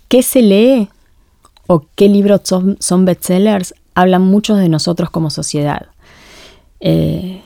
¿Qué 0.08 0.24
se 0.24 0.42
lee 0.42 0.90
o 1.68 1.86
qué 1.96 2.10
libros 2.10 2.42
son, 2.44 2.78
son 2.80 3.06
bestsellers 3.06 3.74
hablan 3.96 4.24
mucho 4.24 4.56
de 4.56 4.70
nosotros 4.70 5.10
como 5.10 5.30
sociedad. 5.30 5.88
Eh, 6.80 7.42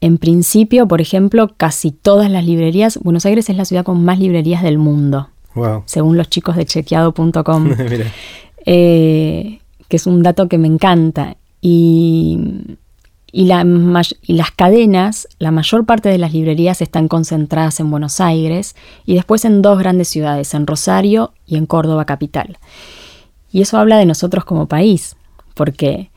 en 0.00 0.18
principio, 0.18 0.88
por 0.88 1.00
ejemplo, 1.00 1.50
casi 1.56 1.90
todas 1.90 2.30
las 2.30 2.44
librerías, 2.44 2.98
Buenos 3.02 3.26
Aires 3.26 3.50
es 3.50 3.56
la 3.56 3.64
ciudad 3.64 3.84
con 3.84 4.02
más 4.04 4.18
librerías 4.18 4.62
del 4.62 4.78
mundo, 4.78 5.28
según 5.84 6.16
los 6.16 6.30
chicos 6.30 6.56
de 6.56 6.64
chequeado.com, 6.64 7.70
eh, 8.66 9.60
que 9.88 9.96
es 9.96 10.06
un 10.06 10.22
dato 10.22 10.48
que 10.48 10.58
me 10.58 10.68
encanta. 10.68 11.36
Y, 11.60 12.38
y, 13.32 13.44
las 13.44 14.50
cadenas, 14.56 15.28
la 15.38 15.50
mayor 15.50 15.86
parte 15.86 16.08
de 16.08 16.18
las 16.18 16.32
librerías 16.32 16.82
están 16.82 17.08
concentradas 17.08 17.80
en 17.80 17.90
Buenos 17.90 18.20
Aires 18.20 18.74
y 19.06 19.14
después 19.14 19.44
en 19.44 19.62
dos 19.62 19.78
grandes 19.78 20.08
ciudades, 20.08 20.52
en 20.54 20.66
Rosario 20.66 21.32
y 21.46 21.56
en 21.56 21.66
Córdoba 21.66 22.04
capital. 22.04 22.58
Y 23.52 23.62
eso 23.62 23.78
habla 23.78 23.98
de 23.98 24.06
nosotros 24.06 24.44
como 24.44 24.66
país, 24.66 25.16
porque 25.54 26.10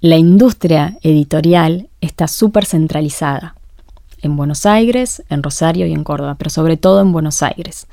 la 0.00 0.16
industria 0.16 0.98
editorial 1.02 1.88
está 2.00 2.28
súper 2.28 2.64
centralizada 2.64 3.54
en 4.22 4.36
Buenos 4.36 4.66
Aires, 4.66 5.22
en 5.28 5.42
Rosario 5.42 5.86
y 5.86 5.92
en 5.92 6.04
Córdoba, 6.04 6.36
pero 6.38 6.50
sobre 6.50 6.76
todo 6.76 7.00
en 7.00 7.12
Buenos 7.12 7.42
Aires. 7.42 7.86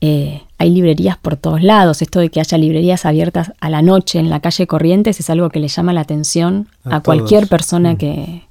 Eh, 0.00 0.42
hay 0.64 0.70
librerías 0.70 1.16
por 1.16 1.36
todos 1.36 1.62
lados. 1.62 2.02
Esto 2.02 2.20
de 2.20 2.30
que 2.30 2.40
haya 2.40 2.58
librerías 2.58 3.06
abiertas 3.06 3.52
a 3.60 3.70
la 3.70 3.82
noche 3.82 4.18
en 4.18 4.30
la 4.30 4.40
calle 4.40 4.66
Corrientes 4.66 5.20
es 5.20 5.30
algo 5.30 5.50
que 5.50 5.60
le 5.60 5.68
llama 5.68 5.92
la 5.92 6.00
atención 6.00 6.68
a, 6.84 7.00
cualquier 7.00 7.46
persona 7.46 7.92
mm. 7.92 7.96
que, 7.96 8.42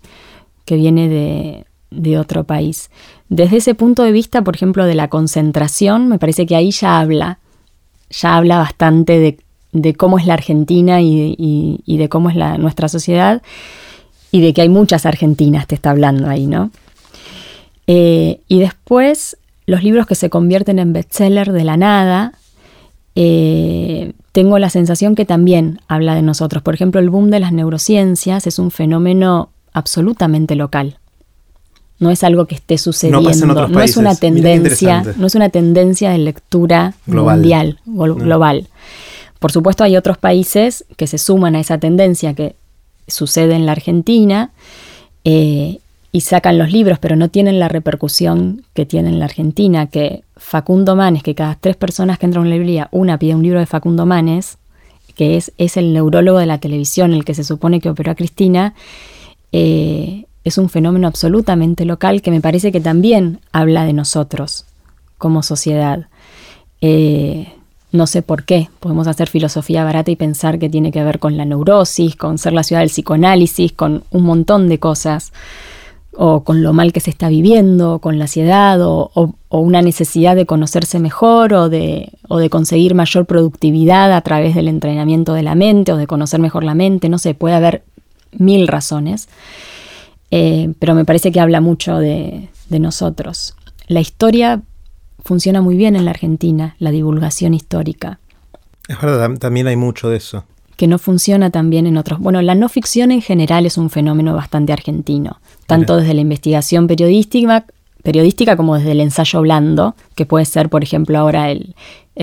que, 0.65 0.75
viene 0.75 1.09
de, 1.09 1.65
de, 1.91 2.17
otro 2.17 2.43
país. 2.43 2.89
Desde 3.29 3.57
ese 3.57 3.75
punto 3.75 4.03
de 4.03 4.11
vista, 4.11 4.43
por 4.43 4.55
ejemplo, 4.55 4.85
de 4.85 4.95
la 4.95 5.09
concentración, 5.09 6.07
me 6.07 6.19
parece 6.19 6.45
que 6.45 6.55
ahí 6.55 6.71
ya 6.71 6.99
habla, 6.99 7.39
ya 8.09 8.37
habla 8.37 8.57
bastante 8.57 9.19
de 9.19 9.37
de 9.73 9.95
cómo 9.95 10.19
es 10.19 10.25
la 10.25 10.35
Argentina 10.35 11.01
y, 11.01 11.81
de 11.85 12.09
cómo 12.09 12.29
es 12.29 12.35
la, 12.35 12.57
nuestra 12.57 12.87
sociedad 12.87 13.41
y 14.31 14.39
de 14.39 14.53
que 14.53 14.61
hay 14.61 14.69
muchas 14.69 15.05
argentinas, 15.05 15.67
te 15.67 15.75
está 15.75 15.89
hablando 15.89 16.29
ahí, 16.29 16.47
¿no? 16.47 16.71
Eh, 17.87 18.39
y 18.47 18.59
después, 18.59 19.37
los 19.65 19.83
libros 19.83 20.07
que 20.07 20.15
se 20.15 20.29
convierten 20.29 20.79
en 20.79 20.93
bestseller 20.93 21.51
de 21.51 21.63
la 21.63 21.77
nada, 21.77 22.33
eh, 23.15 24.13
tengo 24.31 24.57
la 24.59 24.69
sensación 24.69 25.15
que 25.15 25.25
también 25.25 25.79
habla 25.87 26.15
de 26.15 26.21
nosotros. 26.21 26.63
Por 26.63 26.73
ejemplo, 26.73 26.99
el 26.99 27.09
boom 27.09 27.29
de 27.29 27.39
las 27.39 27.53
neurociencias 27.53 28.47
es 28.47 28.59
un 28.59 28.71
fenómeno 28.71 29.49
absolutamente 29.73 30.55
local. 30.55 30.97
No 31.99 32.09
es 32.11 32.23
algo 32.23 32.45
que 32.47 32.55
esté 32.55 32.77
sucediendo, 32.77 33.21
no, 33.21 33.29
es 33.81 33.97
una 33.97 34.15
tendencia, 34.15 35.03
no 35.15 35.27
es 35.27 35.35
una 35.35 35.49
tendencia 35.49 36.09
de 36.09 36.17
lectura 36.17 36.95
mundial, 37.05 37.79
global. 37.85 38.67
Por 39.39 39.51
supuesto 39.51 39.83
hay 39.83 39.95
otros 39.95 40.17
países 40.17 40.85
que 40.97 41.07
se 41.07 41.17
suman 41.17 41.55
a 41.55 41.59
esa 41.59 41.77
tendencia 41.77 42.33
que 42.33 42.55
sucede 43.07 43.55
en 43.55 43.65
la 43.65 43.73
Argentina 43.73 44.51
eh, 45.23 45.79
y 46.15 46.21
sacan 46.21 46.59
los 46.59 46.71
libros, 46.71 46.99
pero 46.99 47.15
no 47.15 47.29
tienen 47.29 47.59
la 47.59 47.67
repercusión 47.67 48.61
que 48.75 48.85
tiene 48.85 49.09
en 49.09 49.17
la 49.17 49.25
Argentina, 49.25 49.87
que 49.87 50.23
Facundo 50.37 50.95
Manes, 50.95 51.23
que 51.23 51.33
cada 51.33 51.55
tres 51.55 51.75
personas 51.75 52.19
que 52.19 52.27
entran 52.27 52.43
a 52.43 52.47
una 52.47 52.55
librería, 52.55 52.87
una 52.91 53.17
pide 53.17 53.33
un 53.33 53.41
libro 53.41 53.59
de 53.59 53.65
Facundo 53.65 54.05
Manes, 54.05 54.59
que 55.15 55.37
es, 55.37 55.51
es 55.57 55.75
el 55.75 55.91
neurólogo 55.91 56.37
de 56.37 56.45
la 56.45 56.59
televisión, 56.59 57.13
el 57.13 57.25
que 57.25 57.33
se 57.33 57.43
supone 57.43 57.81
que 57.81 57.89
operó 57.89 58.11
a 58.11 58.15
Cristina, 58.15 58.75
eh, 59.51 60.25
es 60.43 60.59
un 60.59 60.69
fenómeno 60.69 61.07
absolutamente 61.07 61.83
local 61.83 62.21
que 62.21 62.29
me 62.29 62.41
parece 62.41 62.71
que 62.71 62.79
también 62.79 63.39
habla 63.51 63.83
de 63.83 63.93
nosotros 63.93 64.65
como 65.17 65.41
sociedad. 65.41 66.05
Eh, 66.81 67.53
no 67.91 68.05
sé 68.05 68.21
por 68.21 68.43
qué. 68.43 68.69
Podemos 68.79 69.07
hacer 69.07 69.29
filosofía 69.29 69.83
barata 69.83 70.11
y 70.11 70.15
pensar 70.15 70.59
que 70.59 70.69
tiene 70.69 70.91
que 70.91 71.03
ver 71.03 71.17
con 71.17 71.37
la 71.37 71.45
neurosis, 71.45 72.15
con 72.15 72.37
ser 72.37 72.53
la 72.53 72.63
ciudad 72.63 72.81
del 72.81 72.89
psicoanálisis, 72.89 73.71
con 73.71 74.03
un 74.11 74.23
montón 74.23 74.69
de 74.69 74.79
cosas, 74.79 75.31
o 76.15 76.43
con 76.43 76.61
lo 76.61 76.73
mal 76.73 76.93
que 76.93 76.99
se 76.99 77.09
está 77.09 77.29
viviendo, 77.29 77.99
con 77.99 78.17
la 78.17 78.25
ansiedad, 78.25 78.79
o, 78.81 79.11
una 79.49 79.81
necesidad 79.81 80.35
de 80.35 80.45
conocerse 80.45 80.99
mejor, 80.99 81.53
o 81.53 81.69
de, 81.69 82.11
o 82.27 82.37
de 82.37 82.49
conseguir 82.49 82.95
mayor 82.95 83.25
productividad 83.25 84.13
a 84.13 84.21
través 84.21 84.55
del 84.55 84.67
entrenamiento 84.67 85.33
de 85.33 85.43
la 85.43 85.55
mente, 85.55 85.93
o 85.93 85.97
de 85.97 86.07
conocer 86.07 86.39
mejor 86.39 86.63
la 86.63 86.75
mente. 86.75 87.09
No 87.09 87.17
sé, 87.17 87.33
puede 87.33 87.55
haber 87.55 87.83
mil 88.31 88.67
razones. 88.67 89.29
Eh, 90.31 90.73
pero 90.79 90.95
me 90.95 91.05
parece 91.05 91.31
que 91.31 91.39
habla 91.39 91.61
mucho 91.61 91.99
de, 91.99 92.49
de 92.69 92.79
nosotros. 92.79 93.55
La 93.87 93.99
historia 93.99 94.61
funciona 95.23 95.61
muy 95.61 95.75
bien 95.75 95.95
en 95.95 96.05
la 96.05 96.11
Argentina, 96.11 96.75
la 96.79 96.91
divulgación 96.91 97.53
histórica. 97.53 98.19
Es 98.87 98.99
verdad, 98.99 99.37
también 99.37 99.67
hay 99.67 99.75
mucho 99.75 100.09
de 100.09 100.17
eso. 100.17 100.43
Que 100.75 100.87
no 100.87 100.97
funciona 100.97 101.49
también 101.49 101.87
en 101.87 101.97
otros. 101.97 102.19
Bueno, 102.19 102.41
la 102.41 102.55
no 102.55 102.67
ficción 102.67 103.11
en 103.11 103.21
general 103.21 103.65
es 103.65 103.77
un 103.77 103.89
fenómeno 103.89 104.33
bastante 104.33 104.73
argentino, 104.73 105.39
tanto 105.73 105.97
desde 105.97 106.13
la 106.13 106.21
investigación 106.21 106.87
periodística, 106.87 107.65
periodística 108.03 108.55
como 108.55 108.75
desde 108.75 108.91
el 108.91 109.01
ensayo 109.01 109.41
blando, 109.41 109.95
que 110.15 110.25
puede 110.25 110.45
ser, 110.45 110.69
por 110.69 110.83
ejemplo, 110.83 111.17
ahora 111.17 111.49
el, 111.49 111.75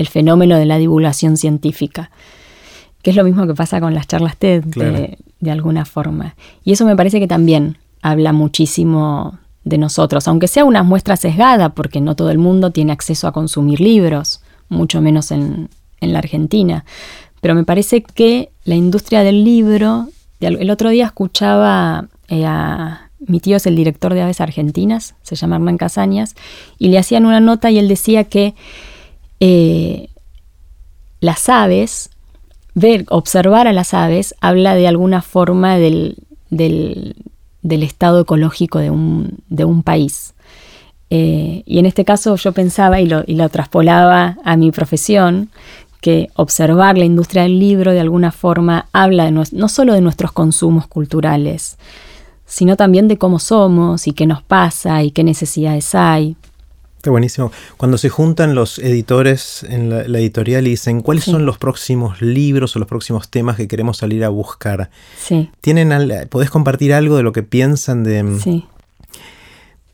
fenómeno 0.09 0.57
de 0.57 0.65
la 0.65 0.77
divulgación 0.77 1.35
científica, 1.35 2.11
que 3.01 3.09
es 3.09 3.15
lo 3.15 3.23
mismo 3.23 3.45
que 3.45 3.53
pasa 3.53 3.81
con 3.81 3.93
las 3.93 4.07
charlas 4.07 4.37
TED, 4.37 4.63
de, 4.63 5.17
de 5.39 5.51
alguna 5.51 5.83
forma. 5.85 6.35
Y 6.63 6.71
eso 6.71 6.85
me 6.85 6.95
parece 6.95 7.19
que 7.19 7.27
también 7.27 7.77
habla 8.01 8.31
muchísimo 8.31 9.37
de 9.63 9.77
nosotros, 9.77 10.27
aunque 10.27 10.47
sea 10.47 10.63
una 10.63 10.83
muestra 10.83 11.17
sesgada, 11.17 11.69
porque 11.69 11.99
no 11.99 12.15
todo 12.15 12.31
el 12.31 12.37
mundo 12.37 12.71
tiene 12.71 12.93
acceso 12.93 13.27
a 13.27 13.33
consumir 13.33 13.81
libros, 13.81 14.41
mucho 14.69 15.01
menos 15.01 15.31
en, 15.31 15.69
la 15.99 16.17
Argentina. 16.17 16.83
Pero 17.41 17.53
me 17.53 17.63
parece 17.63 18.01
que 18.01 18.49
la 18.63 18.73
industria 18.73 19.21
del 19.21 19.43
libro, 19.43 20.07
el 20.39 20.69
otro 20.71 20.89
día 20.89 21.05
escuchaba 21.05 22.07
eh, 22.27 22.45
a 22.45 23.10
mi 23.27 23.39
tío 23.39 23.57
es 23.57 23.65
el 23.65 23.75
director 23.75 24.13
de 24.13 24.21
Aves 24.21 24.41
Argentinas, 24.41 25.15
se 25.21 25.35
llama 25.35 25.55
Hernán 25.57 25.77
Casañas, 25.77 26.35
y 26.77 26.89
le 26.89 26.97
hacían 26.97 27.25
una 27.25 27.39
nota 27.39 27.71
y 27.71 27.79
él 27.79 27.87
decía 27.87 28.25
que 28.25 28.55
eh, 29.39 30.09
las 31.19 31.49
aves, 31.49 32.09
ver, 32.73 33.05
observar 33.09 33.67
a 33.67 33.73
las 33.73 33.93
aves, 33.93 34.35
habla 34.41 34.75
de 34.75 34.87
alguna 34.87 35.21
forma 35.21 35.77
del, 35.77 36.17
del 36.49 37.83
estado 37.83 38.21
ecológico 38.21 38.79
de 38.79 38.89
un, 38.89 39.39
de 39.49 39.65
un 39.65 39.83
país. 39.83 40.33
Eh, 41.09 41.63
y 41.65 41.79
en 41.79 41.85
este 41.85 42.05
caso 42.05 42.37
yo 42.37 42.53
pensaba 42.53 43.01
y 43.01 43.05
lo, 43.05 43.23
y 43.27 43.35
lo 43.35 43.49
traspolaba 43.49 44.37
a 44.43 44.55
mi 44.55 44.71
profesión, 44.71 45.49
que 46.01 46.29
observar 46.35 46.97
la 46.97 47.05
industria 47.05 47.43
del 47.43 47.59
libro 47.59 47.91
de 47.91 47.99
alguna 47.99 48.31
forma 48.31 48.87
habla 48.91 49.25
de 49.25 49.31
no, 49.31 49.67
solo 49.69 49.93
de 49.93 50.01
nuestros 50.01 50.31
consumos 50.31 50.87
culturales, 50.87 51.77
sino 52.51 52.75
también 52.75 53.07
de 53.07 53.17
cómo 53.17 53.39
somos 53.39 54.07
y 54.07 54.11
qué 54.11 54.27
nos 54.27 54.43
pasa 54.43 55.03
y 55.03 55.11
qué 55.11 55.23
necesidades 55.23 55.95
hay. 55.95 56.35
Está 56.97 57.09
buenísimo. 57.09 57.49
Cuando 57.77 57.97
se 57.97 58.09
juntan 58.09 58.55
los 58.55 58.77
editores 58.77 59.63
en 59.63 59.89
la, 59.89 60.19
editorial 60.19 60.67
y 60.67 60.71
dicen 60.71 61.01
cuáles 61.01 61.23
son 61.23 61.45
los 61.45 61.57
próximos 61.57 62.21
libros 62.21 62.75
o 62.75 62.79
los 62.79 62.89
próximos 62.89 63.29
temas 63.29 63.55
que 63.55 63.69
queremos 63.69 63.97
salir 63.97 64.25
a 64.25 64.29
buscar. 64.29 64.91
Sí. 65.17 65.49
¿Tienen 65.61 66.27
¿Podés 66.27 66.49
compartir 66.49 66.93
algo 66.93 67.15
de 67.15 67.23
lo 67.23 67.31
que 67.31 67.41
piensan 67.41 68.03
de... 68.03 68.21
Mm, 68.21 68.39
sí. 68.39 68.65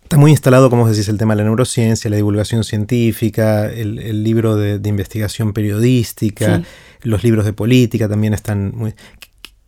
Está 0.04 0.18
muy 0.18 0.32
instalado, 0.32 0.70
como 0.70 0.90
decís, 0.90 1.08
el 1.10 1.18
tema 1.18 1.36
de 1.36 1.44
la 1.44 1.44
neurociencia, 1.44 2.10
la 2.10 2.16
divulgación 2.16 2.64
científica, 2.64 3.72
el, 3.72 4.24
libro 4.24 4.56
de, 4.56 4.90
investigación 4.90 5.54
periodística, 5.54 6.64
los 7.04 7.24
libros 7.24 7.46
de 7.46 7.54
política 7.54 8.10
también 8.10 8.34
están 8.34 8.74
muy... 8.76 8.96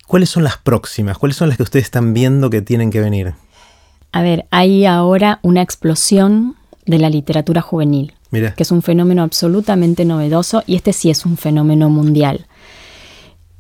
¿Cuáles 0.10 0.32
son 0.32 0.44
las 0.44 0.58
próximas? 0.58 1.20
¿Cuáles 1.20 1.38
son 1.38 1.50
las 1.50 1.58
que 1.58 1.62
ustedes 1.62 1.86
están 1.86 2.16
viendo 2.16 2.50
que 2.50 2.64
tienen 2.64 2.90
que 2.90 3.00
venir? 3.00 3.36
A 4.12 4.24
ver, 4.24 4.48
hay 4.50 4.88
ahora 4.88 5.38
una 5.44 5.62
explosión 5.62 6.56
de 6.88 6.98
la 6.98 7.12
literatura 7.12 7.62
juvenil, 7.62 8.14
Mira, 8.32 8.56
que 8.56 8.64
es 8.64 8.72
un 8.72 8.82
fenómeno 8.82 9.22
absolutamente 9.22 10.06
novedoso 10.06 10.64
y 10.66 10.74
este 10.78 10.94
sí 10.94 11.12
es 11.12 11.28
un 11.28 11.38
fenómeno 11.38 11.92
mundial. 11.92 12.48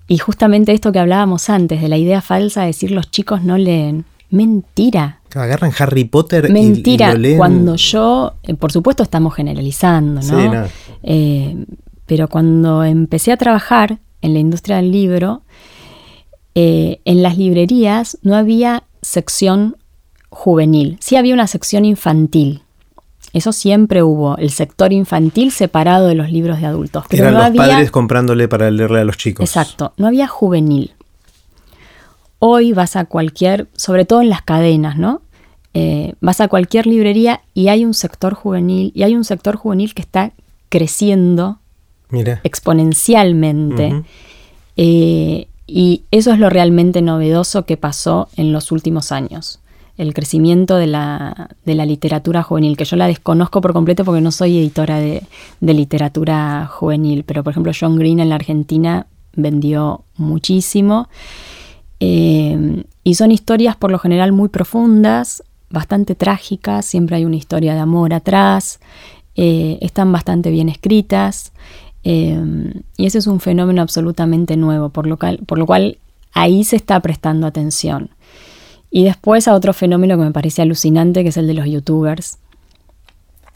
Y 0.07 0.17
justamente 0.17 0.73
esto 0.73 0.91
que 0.91 0.97
hablábamos 0.97 1.51
antes, 1.51 1.83
de 1.83 1.87
la 1.87 1.97
idea 1.97 2.19
falsa 2.19 2.61
de 2.61 2.67
decir 2.67 2.89
los 2.89 3.11
chicos 3.11 3.43
no 3.43 3.59
leen. 3.59 4.05
Mentira. 4.31 5.19
agarran 5.35 5.71
Harry 5.77 6.05
Potter 6.05 6.47
y- 6.49 6.51
Mentira. 6.51 7.09
y, 7.09 7.13
lo 7.13 7.17
leen. 7.19 7.37
Cuando 7.37 7.75
yo, 7.75 8.33
eh, 8.41 8.55
por 8.55 8.71
supuesto 8.71 9.03
estamos 9.03 9.35
generalizando, 9.35 10.15
¿no? 10.15 10.21
Sí, 10.23 10.49
no. 10.49 10.65
Eh, 11.03 11.63
pero 12.07 12.27
cuando 12.27 12.83
empecé 12.83 13.31
a 13.31 13.37
trabajar 13.37 13.99
en 14.23 14.33
la 14.33 14.39
industria 14.39 14.77
del 14.77 14.91
libro, 14.91 15.43
eh, 16.55 16.99
en 17.05 17.21
las 17.21 17.37
librerías 17.37 18.17
no 18.21 18.35
había 18.35 18.83
sección 19.01 19.77
juvenil, 20.29 20.97
sí 20.99 21.15
había 21.15 21.33
una 21.33 21.47
sección 21.47 21.85
infantil. 21.85 22.63
Eso 23.31 23.51
siempre 23.51 24.01
hubo, 24.01 24.37
el 24.37 24.49
sector 24.49 24.91
infantil 24.91 25.51
separado 25.51 26.07
de 26.07 26.15
los 26.15 26.31
libros 26.31 26.59
de 26.59 26.65
adultos. 26.65 27.05
Pero 27.09 27.23
Eran 27.23 27.33
no 27.33 27.39
los 27.39 27.47
había, 27.47 27.61
padres 27.61 27.91
comprándole 27.91 28.47
para 28.47 28.71
leerle 28.71 29.01
a 29.01 29.03
los 29.03 29.17
chicos. 29.17 29.47
Exacto, 29.47 29.93
no 29.97 30.07
había 30.07 30.27
juvenil. 30.27 30.93
Hoy 32.39 32.73
vas 32.73 32.95
a 32.95 33.05
cualquier, 33.05 33.67
sobre 33.75 34.05
todo 34.05 34.21
en 34.21 34.29
las 34.29 34.41
cadenas, 34.41 34.97
¿no? 34.97 35.21
Eh, 35.75 36.15
vas 36.21 36.41
a 36.41 36.47
cualquier 36.47 36.87
librería 36.87 37.41
y 37.53 37.67
hay 37.67 37.85
un 37.85 37.93
sector 37.93 38.33
juvenil, 38.33 38.91
y 38.95 39.03
hay 39.03 39.15
un 39.15 39.23
sector 39.23 39.55
juvenil 39.55 39.93
que 39.93 40.01
está 40.01 40.31
creciendo 40.69 41.59
Mira. 42.09 42.41
exponencialmente. 42.43 44.03
Eh, 44.77 45.47
y 45.71 46.03
eso 46.11 46.31
es 46.33 46.39
lo 46.39 46.49
realmente 46.49 47.01
novedoso 47.01 47.65
que 47.65 47.77
pasó 47.77 48.29
en 48.35 48.51
los 48.51 48.71
últimos 48.71 49.11
años. 49.11 49.59
El 49.97 50.13
crecimiento 50.13 50.77
de 50.77 50.87
la, 50.87 51.49
de 51.65 51.75
la 51.75 51.85
literatura 51.85 52.41
juvenil, 52.41 52.77
que 52.77 52.85
yo 52.85 52.95
la 52.95 53.07
desconozco 53.07 53.59
por 53.61 53.73
completo 53.73 54.05
porque 54.05 54.21
no 54.21 54.31
soy 54.31 54.57
editora 54.57 54.99
de, 54.99 55.23
de 55.59 55.73
literatura 55.73 56.67
juvenil, 56.71 57.23
pero 57.25 57.43
por 57.43 57.51
ejemplo 57.51 57.73
John 57.77 57.97
Green 57.97 58.19
en 58.19 58.29
la 58.29 58.35
Argentina 58.35 59.07
vendió 59.35 60.03
muchísimo. 60.15 61.09
Eh, 61.99 62.83
y 63.03 63.15
son 63.15 63.31
historias 63.31 63.75
por 63.75 63.91
lo 63.91 63.99
general 63.99 64.31
muy 64.31 64.49
profundas, 64.49 65.43
bastante 65.69 66.15
trágicas, 66.15 66.85
siempre 66.85 67.17
hay 67.17 67.25
una 67.25 67.35
historia 67.35 67.73
de 67.73 67.79
amor 67.79 68.13
atrás, 68.13 68.79
eh, 69.35 69.77
están 69.81 70.11
bastante 70.11 70.49
bien 70.49 70.69
escritas. 70.69 71.51
Eh, 72.03 72.73
y 72.97 73.05
ese 73.05 73.17
es 73.17 73.27
un 73.27 73.39
fenómeno 73.39 73.81
absolutamente 73.81 74.57
nuevo, 74.57 74.89
por 74.89 75.07
lo, 75.07 75.17
cual, 75.17 75.39
por 75.45 75.57
lo 75.57 75.65
cual 75.65 75.97
ahí 76.33 76.63
se 76.63 76.75
está 76.75 76.99
prestando 76.99 77.47
atención. 77.47 78.09
Y 78.91 79.03
después 79.03 79.47
a 79.47 79.53
otro 79.53 79.73
fenómeno 79.73 80.17
que 80.17 80.23
me 80.23 80.31
parece 80.31 80.61
alucinante, 80.61 81.23
que 81.23 81.29
es 81.29 81.37
el 81.37 81.47
de 81.47 81.53
los 81.53 81.67
youtubers, 81.67 82.37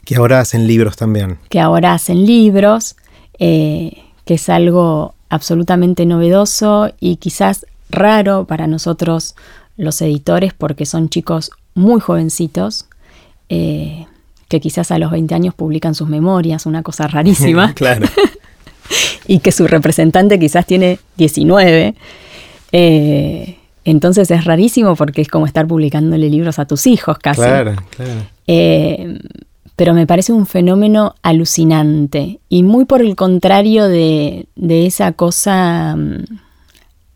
Que 0.04 0.16
ahora 0.16 0.40
hacen 0.40 0.66
libros 0.66 0.96
también. 0.96 1.38
que 1.48 1.60
ahora 1.60 1.92
hacen 1.94 2.24
libros, 2.26 2.96
eh, 3.38 4.02
que 4.24 4.34
es 4.34 4.48
algo 4.48 5.14
absolutamente 5.28 6.06
novedoso 6.06 6.92
y 7.00 7.16
quizás 7.16 7.66
raro 7.90 8.44
para 8.46 8.66
nosotros 8.66 9.34
los 9.76 10.00
editores 10.02 10.52
porque 10.52 10.86
son 10.86 11.08
chicos 11.08 11.50
muy 11.74 12.00
jovencitos 12.00 12.86
eh, 13.48 14.06
que 14.48 14.60
quizás 14.60 14.90
a 14.90 14.98
los 14.98 15.10
20 15.10 15.34
años 15.34 15.54
publican 15.54 15.94
sus 15.94 16.08
memorias, 16.08 16.66
una 16.66 16.82
cosa 16.82 17.08
rarísima, 17.08 17.74
claro. 17.74 18.06
y 19.26 19.38
que 19.40 19.52
su 19.52 19.66
representante 19.66 20.38
quizás 20.38 20.66
tiene 20.66 20.98
19. 21.16 21.94
eh, 22.72 23.58
entonces 23.84 24.30
es 24.30 24.44
rarísimo 24.44 24.96
porque 24.96 25.20
es 25.20 25.28
como 25.28 25.46
estar 25.46 25.66
publicándole 25.66 26.30
libros 26.30 26.58
a 26.58 26.64
tus 26.64 26.86
hijos 26.86 27.18
casi. 27.18 27.42
Claro, 27.42 27.74
claro. 27.94 28.22
Eh, 28.46 29.18
pero 29.76 29.92
me 29.92 30.06
parece 30.06 30.32
un 30.32 30.46
fenómeno 30.46 31.14
alucinante 31.22 32.40
y 32.48 32.62
muy 32.62 32.84
por 32.84 33.02
el 33.02 33.16
contrario 33.16 33.88
de, 33.88 34.46
de 34.54 34.86
esa 34.86 35.12
cosa 35.12 35.96
mm, 35.96 36.24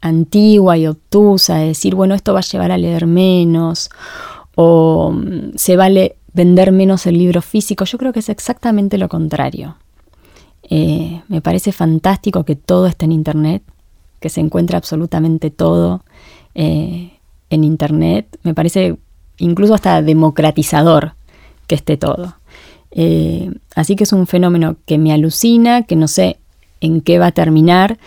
antigua 0.00 0.76
y 0.76 0.86
obtusa 0.86 1.58
de 1.58 1.68
decir, 1.68 1.94
bueno, 1.94 2.14
esto 2.14 2.32
va 2.34 2.40
a 2.40 2.42
llevar 2.42 2.72
a 2.72 2.78
leer 2.78 3.06
menos 3.06 3.90
o 4.56 5.12
mm, 5.12 5.56
se 5.56 5.76
vale 5.76 6.16
vender 6.32 6.72
menos 6.72 7.06
el 7.06 7.16
libro 7.16 7.40
físico. 7.42 7.84
Yo 7.84 7.96
creo 7.96 8.12
que 8.12 8.20
es 8.20 8.28
exactamente 8.28 8.98
lo 8.98 9.08
contrario. 9.08 9.76
Eh, 10.70 11.22
me 11.28 11.40
parece 11.40 11.72
fantástico 11.72 12.44
que 12.44 12.56
todo 12.56 12.86
esté 12.86 13.06
en 13.06 13.12
Internet, 13.12 13.62
que 14.20 14.28
se 14.28 14.40
encuentra 14.40 14.78
absolutamente 14.78 15.50
todo 15.50 16.02
eh, 16.54 17.12
en 17.50 17.64
Internet. 17.64 18.38
Me 18.42 18.54
parece 18.54 18.96
incluso 19.38 19.74
hasta 19.74 20.02
democratizador 20.02 21.14
que 21.66 21.74
esté 21.74 21.96
todo. 21.96 22.34
Eh, 22.90 23.50
así 23.74 23.96
que 23.96 24.04
es 24.04 24.12
un 24.12 24.26
fenómeno 24.26 24.76
que 24.86 24.98
me 24.98 25.12
alucina, 25.12 25.82
que 25.82 25.96
no 25.96 26.08
sé 26.08 26.38
en 26.80 27.00
qué 27.00 27.18
va 27.18 27.26
a 27.26 27.32
terminar, 27.32 27.98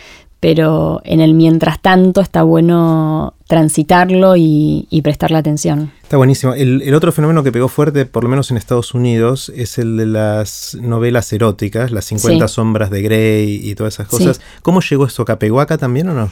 pero 0.41 1.01
en 1.05 1.21
el 1.21 1.33
mientras 1.35 1.79
tanto 1.81 2.19
está 2.19 2.43
bueno 2.43 3.35
transitarlo 3.47 4.35
y, 4.35 4.87
y 4.89 5.01
prestarle 5.03 5.37
atención. 5.37 5.91
Está 6.03 6.17
buenísimo. 6.17 6.53
El, 6.55 6.81
el 6.81 6.93
otro 6.95 7.11
fenómeno 7.11 7.43
que 7.43 7.51
pegó 7.51 7.67
fuerte, 7.69 8.05
por 8.05 8.23
lo 8.23 8.29
menos 8.29 8.49
en 8.51 8.57
Estados 8.57 8.93
Unidos, 8.93 9.51
es 9.55 9.77
el 9.77 9.95
de 9.97 10.07
las 10.07 10.75
novelas 10.81 11.31
eróticas, 11.31 11.91
las 11.91 12.05
50 12.05 12.47
Sí. 12.47 12.53
sombras 12.55 12.89
de 12.89 13.01
Grey 13.03 13.61
y 13.63 13.75
todas 13.75 13.93
esas 13.93 14.07
Sí. 14.09 14.17
cosas. 14.17 14.41
¿Cómo 14.63 14.81
llegó 14.81 15.05
esto 15.05 15.21
acá? 15.21 15.37
¿Pegó 15.39 15.61
acá 15.61 15.77
también 15.77 16.09
o 16.09 16.13
no? 16.13 16.31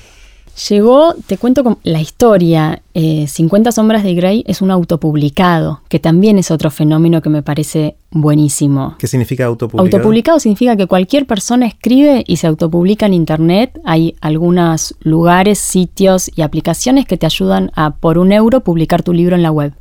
Llegó, 0.67 1.13
te 1.25 1.37
cuento 1.37 1.63
con 1.63 1.77
la 1.83 2.01
historia, 2.01 2.81
eh, 2.93 3.27
50 3.27 3.71
sombras 3.71 4.03
de 4.03 4.13
Grey 4.13 4.43
es 4.45 4.61
un 4.61 4.71
autopublicado, 4.71 5.81
que 5.87 5.99
también 5.99 6.37
es 6.37 6.51
otro 6.51 6.69
fenómeno 6.69 7.21
que 7.21 7.29
me 7.29 7.41
parece 7.41 7.95
buenísimo. 8.11 8.95
¿Qué 8.99 9.07
significa 9.07 9.45
autopublicado? 9.45 9.85
Autopublicado 9.97 10.39
significa 10.39 10.75
que 10.75 10.85
cualquier 10.85 11.25
persona 11.25 11.65
escribe 11.65 12.25
y 12.27 12.37
se 12.37 12.47
autopublica 12.47 13.05
en 13.05 13.13
Internet. 13.13 13.79
Hay 13.85 14.15
algunos 14.19 14.95
lugares, 14.99 15.59
sitios 15.59 16.29
y 16.35 16.41
aplicaciones 16.41 17.05
que 17.05 17.15
te 17.15 17.25
ayudan 17.25 17.71
a, 17.75 17.91
por 17.91 18.17
un 18.17 18.33
euro, 18.33 18.59
publicar 18.59 19.01
tu 19.01 19.13
libro 19.13 19.35
en 19.37 19.43
la 19.43 19.51
web, 19.51 19.73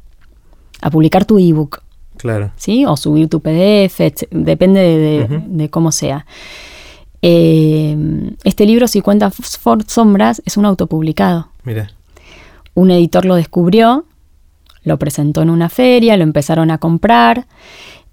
a 0.81 0.91
publicar 0.91 1.25
tu 1.25 1.39
ebook, 1.41 1.83
Claro. 2.19 2.51
¿sí? 2.57 2.85
O 2.85 2.97
subir 2.97 3.29
tu 3.29 3.41
PDF, 3.41 4.01
depende 4.31 4.81
de, 4.81 4.99
de- 4.99 5.25
Ujú. 5.25 5.45
de 5.49 5.71
cómo 5.71 5.93
sea. 5.93 6.27
Eh, 7.23 7.97
este 8.45 8.67
libro, 8.67 8.87
50 8.89 9.31
for- 9.31 9.85
sombras, 9.87 10.43
es 10.45 10.57
un 10.57 10.65
autopublicado. 10.67 11.49
Mira. 11.65 11.91
Un 12.75 12.91
editor 12.91 13.25
lo 13.25 13.35
descubrió, 13.35 14.05
lo 14.85 14.99
presentó 14.99 15.43
en 15.43 15.51
una 15.51 15.69
feria, 15.69 16.17
lo 16.17 16.23
empezaron 16.23 16.71
a 16.71 16.79
comprar 16.79 17.47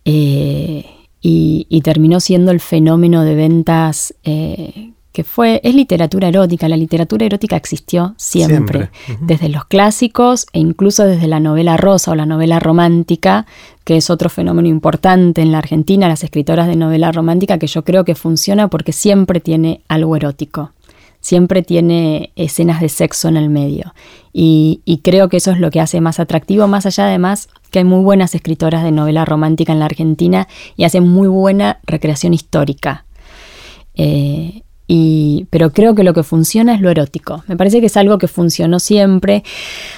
eh, 0.05 0.85
y, 1.21 1.67
y 1.69 1.81
terminó 1.81 2.19
siendo 2.19 2.51
el 2.51 2.59
fenómeno 2.59 3.23
de 3.23 3.35
ventas 3.35 4.15
eh, 4.23 4.91
que 5.15 5.23
fue, 5.23 5.62
es 5.63 5.73
literatura 5.73 6.28
erótica. 6.28 6.67
La 6.67 6.75
literatura 6.75 7.25
erótica 7.25 7.56
existió 7.56 8.13
siempre, 8.17 8.89
desde 9.21 9.47
los 9.47 9.63
clásicos 9.63 10.45
e 10.51 10.60
incluso 10.60 11.06
desde 11.06 11.28
la 11.28 11.39
novela 11.39 11.78
rosa 11.78 12.12
o 12.12 12.15
la 12.15 12.25
novela 12.25 12.60
romántica, 12.60 13.45
que 13.86 13.95
es 13.95 14.10
otro 14.10 14.30
fenómeno 14.30 14.67
importante 14.67 15.41
en 15.41 15.54
la 15.54 15.60
Argentina, 15.60 16.10
las 16.10 16.25
escritoras 16.25 16.67
de 16.67 16.75
novela 16.75 17.13
romántica, 17.13 17.58
que 17.58 17.67
yo 17.67 17.86
creo 17.86 18.04
que 18.04 18.13
funciona 18.13 18.67
porque 18.67 18.91
siempre 18.91 19.39
tiene 19.39 19.82
algo 19.88 20.15
erótico 20.17 20.71
siempre 21.21 21.63
tiene 21.63 22.32
escenas 22.36 22.82
de 22.82 22.88
sexo 22.88 23.28
en 23.28 23.36
el 23.36 23.49
medio. 23.49 23.95
Y, 24.32 24.82
y 24.86 24.99
creo 24.99 25.28
que 25.28 25.38
eso 25.38 25.49
es 25.49 25.60
lo 25.60 25.71
que 25.71 25.82
hace 25.82 25.99
más 25.99 26.19
atractivo, 26.19 26.67
más 26.67 26.86
allá 26.86 27.08
además 27.08 27.49
que 27.71 27.80
hay 27.80 27.86
muy 27.86 28.04
buenas 28.04 28.36
escritoras 28.36 28.84
de 28.84 28.91
novela 28.91 29.25
romántica 29.25 29.73
en 29.73 29.80
la 29.80 29.86
Argentina 29.86 30.47
y 30.78 30.84
hacen 30.84 31.08
muy 31.08 31.28
buena 31.28 31.80
recreación 31.88 32.36
histórica. 32.36 33.06
Eh, 33.95 34.62
y, 34.88 35.48
pero 35.50 35.71
creo 35.71 35.95
que 35.95 36.04
lo 36.04 36.13
que 36.13 36.24
funciona 36.24 36.76
es 36.76 36.82
lo 36.82 36.89
erótico. 36.89 37.43
Me 37.48 37.58
parece 37.58 37.80
que 37.80 37.88
es 37.88 37.98
algo 37.98 38.17
que 38.17 38.28
funcionó 38.28 38.80
siempre. 38.80 39.43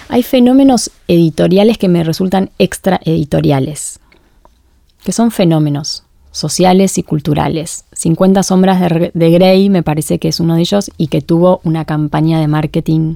Hay 0.10 0.24
fenómenos 0.24 0.92
editoriales 1.08 1.78
que 1.78 1.90
me 1.90 2.04
resultan 2.04 2.52
extra 2.58 3.00
editoriales, 3.04 4.00
que 5.04 5.12
son 5.12 5.32
fenómenos 5.32 6.04
sociales 6.32 6.98
y 6.98 7.04
culturales. 7.04 7.86
50 7.94 8.44
sombras 8.44 8.80
de, 8.80 9.12
de 9.14 9.32
Grey 9.32 9.70
me 9.70 9.84
parece 9.84 10.20
que 10.20 10.28
es 10.30 10.40
uno 10.40 10.56
de 10.56 10.62
ellos 10.62 10.92
y 10.98 11.08
que 11.08 11.22
tuvo 11.22 11.60
una 11.64 11.84
campaña 11.84 12.40
de 12.40 12.48
marketing 12.48 13.16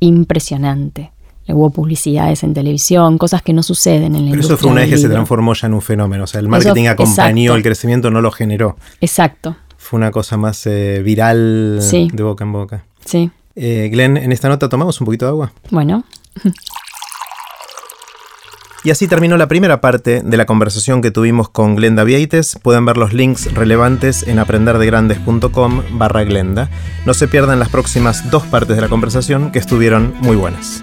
impresionante. 0.00 1.12
Le 1.46 1.54
hubo 1.54 1.70
publicidades 1.70 2.42
en 2.42 2.54
televisión, 2.54 3.18
cosas 3.18 3.40
que 3.42 3.52
no 3.52 3.62
suceden 3.62 4.16
en 4.16 4.24
la 4.24 4.30
Pero 4.32 4.42
eso 4.42 4.56
fue 4.56 4.70
una 4.70 4.80
vez 4.80 4.90
que 4.90 4.98
se 4.98 5.08
transformó 5.08 5.54
ya 5.54 5.68
en 5.68 5.74
un 5.74 5.82
fenómeno. 5.82 6.24
O 6.24 6.26
sea, 6.26 6.40
el 6.40 6.48
marketing 6.48 6.82
Eso- 6.82 6.90
acompañó 6.92 7.42
exacto. 7.42 7.56
el 7.56 7.62
crecimiento, 7.62 8.10
no 8.10 8.20
lo 8.20 8.32
generó. 8.32 8.76
Exacto, 9.00 9.54
Fue 9.88 9.98
una 9.98 10.10
cosa 10.10 10.36
más 10.36 10.66
eh, 10.66 11.00
viral 11.04 11.78
Sí. 11.80 12.08
de 12.12 12.22
boca 12.24 12.42
en 12.44 12.52
boca. 12.52 12.84
sí. 13.04 13.30
Eh, 13.58 13.88
Glenn, 13.90 14.16
en 14.18 14.32
esta 14.32 14.48
nota 14.50 14.68
tomamos 14.68 15.00
un 15.00 15.06
poquito 15.06 15.24
de 15.24 15.30
agua. 15.30 15.52
Bueno, 15.70 16.04
Y 18.84 18.90
así 18.90 19.08
terminó 19.08 19.36
la 19.36 19.48
primera 19.48 19.80
parte 19.80 20.20
de 20.22 20.36
la 20.36 20.44
conversación 20.44 21.00
que 21.02 21.10
tuvimos 21.10 21.48
con 21.48 21.74
Glenda 21.74 22.04
Vieites. 22.04 22.58
Pueden 22.62 22.84
ver 22.84 22.96
los 22.98 23.12
links 23.14 23.52
relevantes 23.54 24.24
en 24.28 24.38
aprenderdegrandes.com 24.38 25.82
barra 25.92 26.22
Glenda. 26.24 26.68
No 27.06 27.14
se 27.14 27.26
pierdan 27.28 27.58
las 27.58 27.68
próximas 27.70 28.30
dos 28.30 28.44
partes 28.44 28.76
de 28.76 28.82
la 28.82 28.88
conversación 28.88 29.50
que 29.52 29.58
estuvieron 29.58 30.14
muy 30.20 30.36
buenas. 30.36 30.82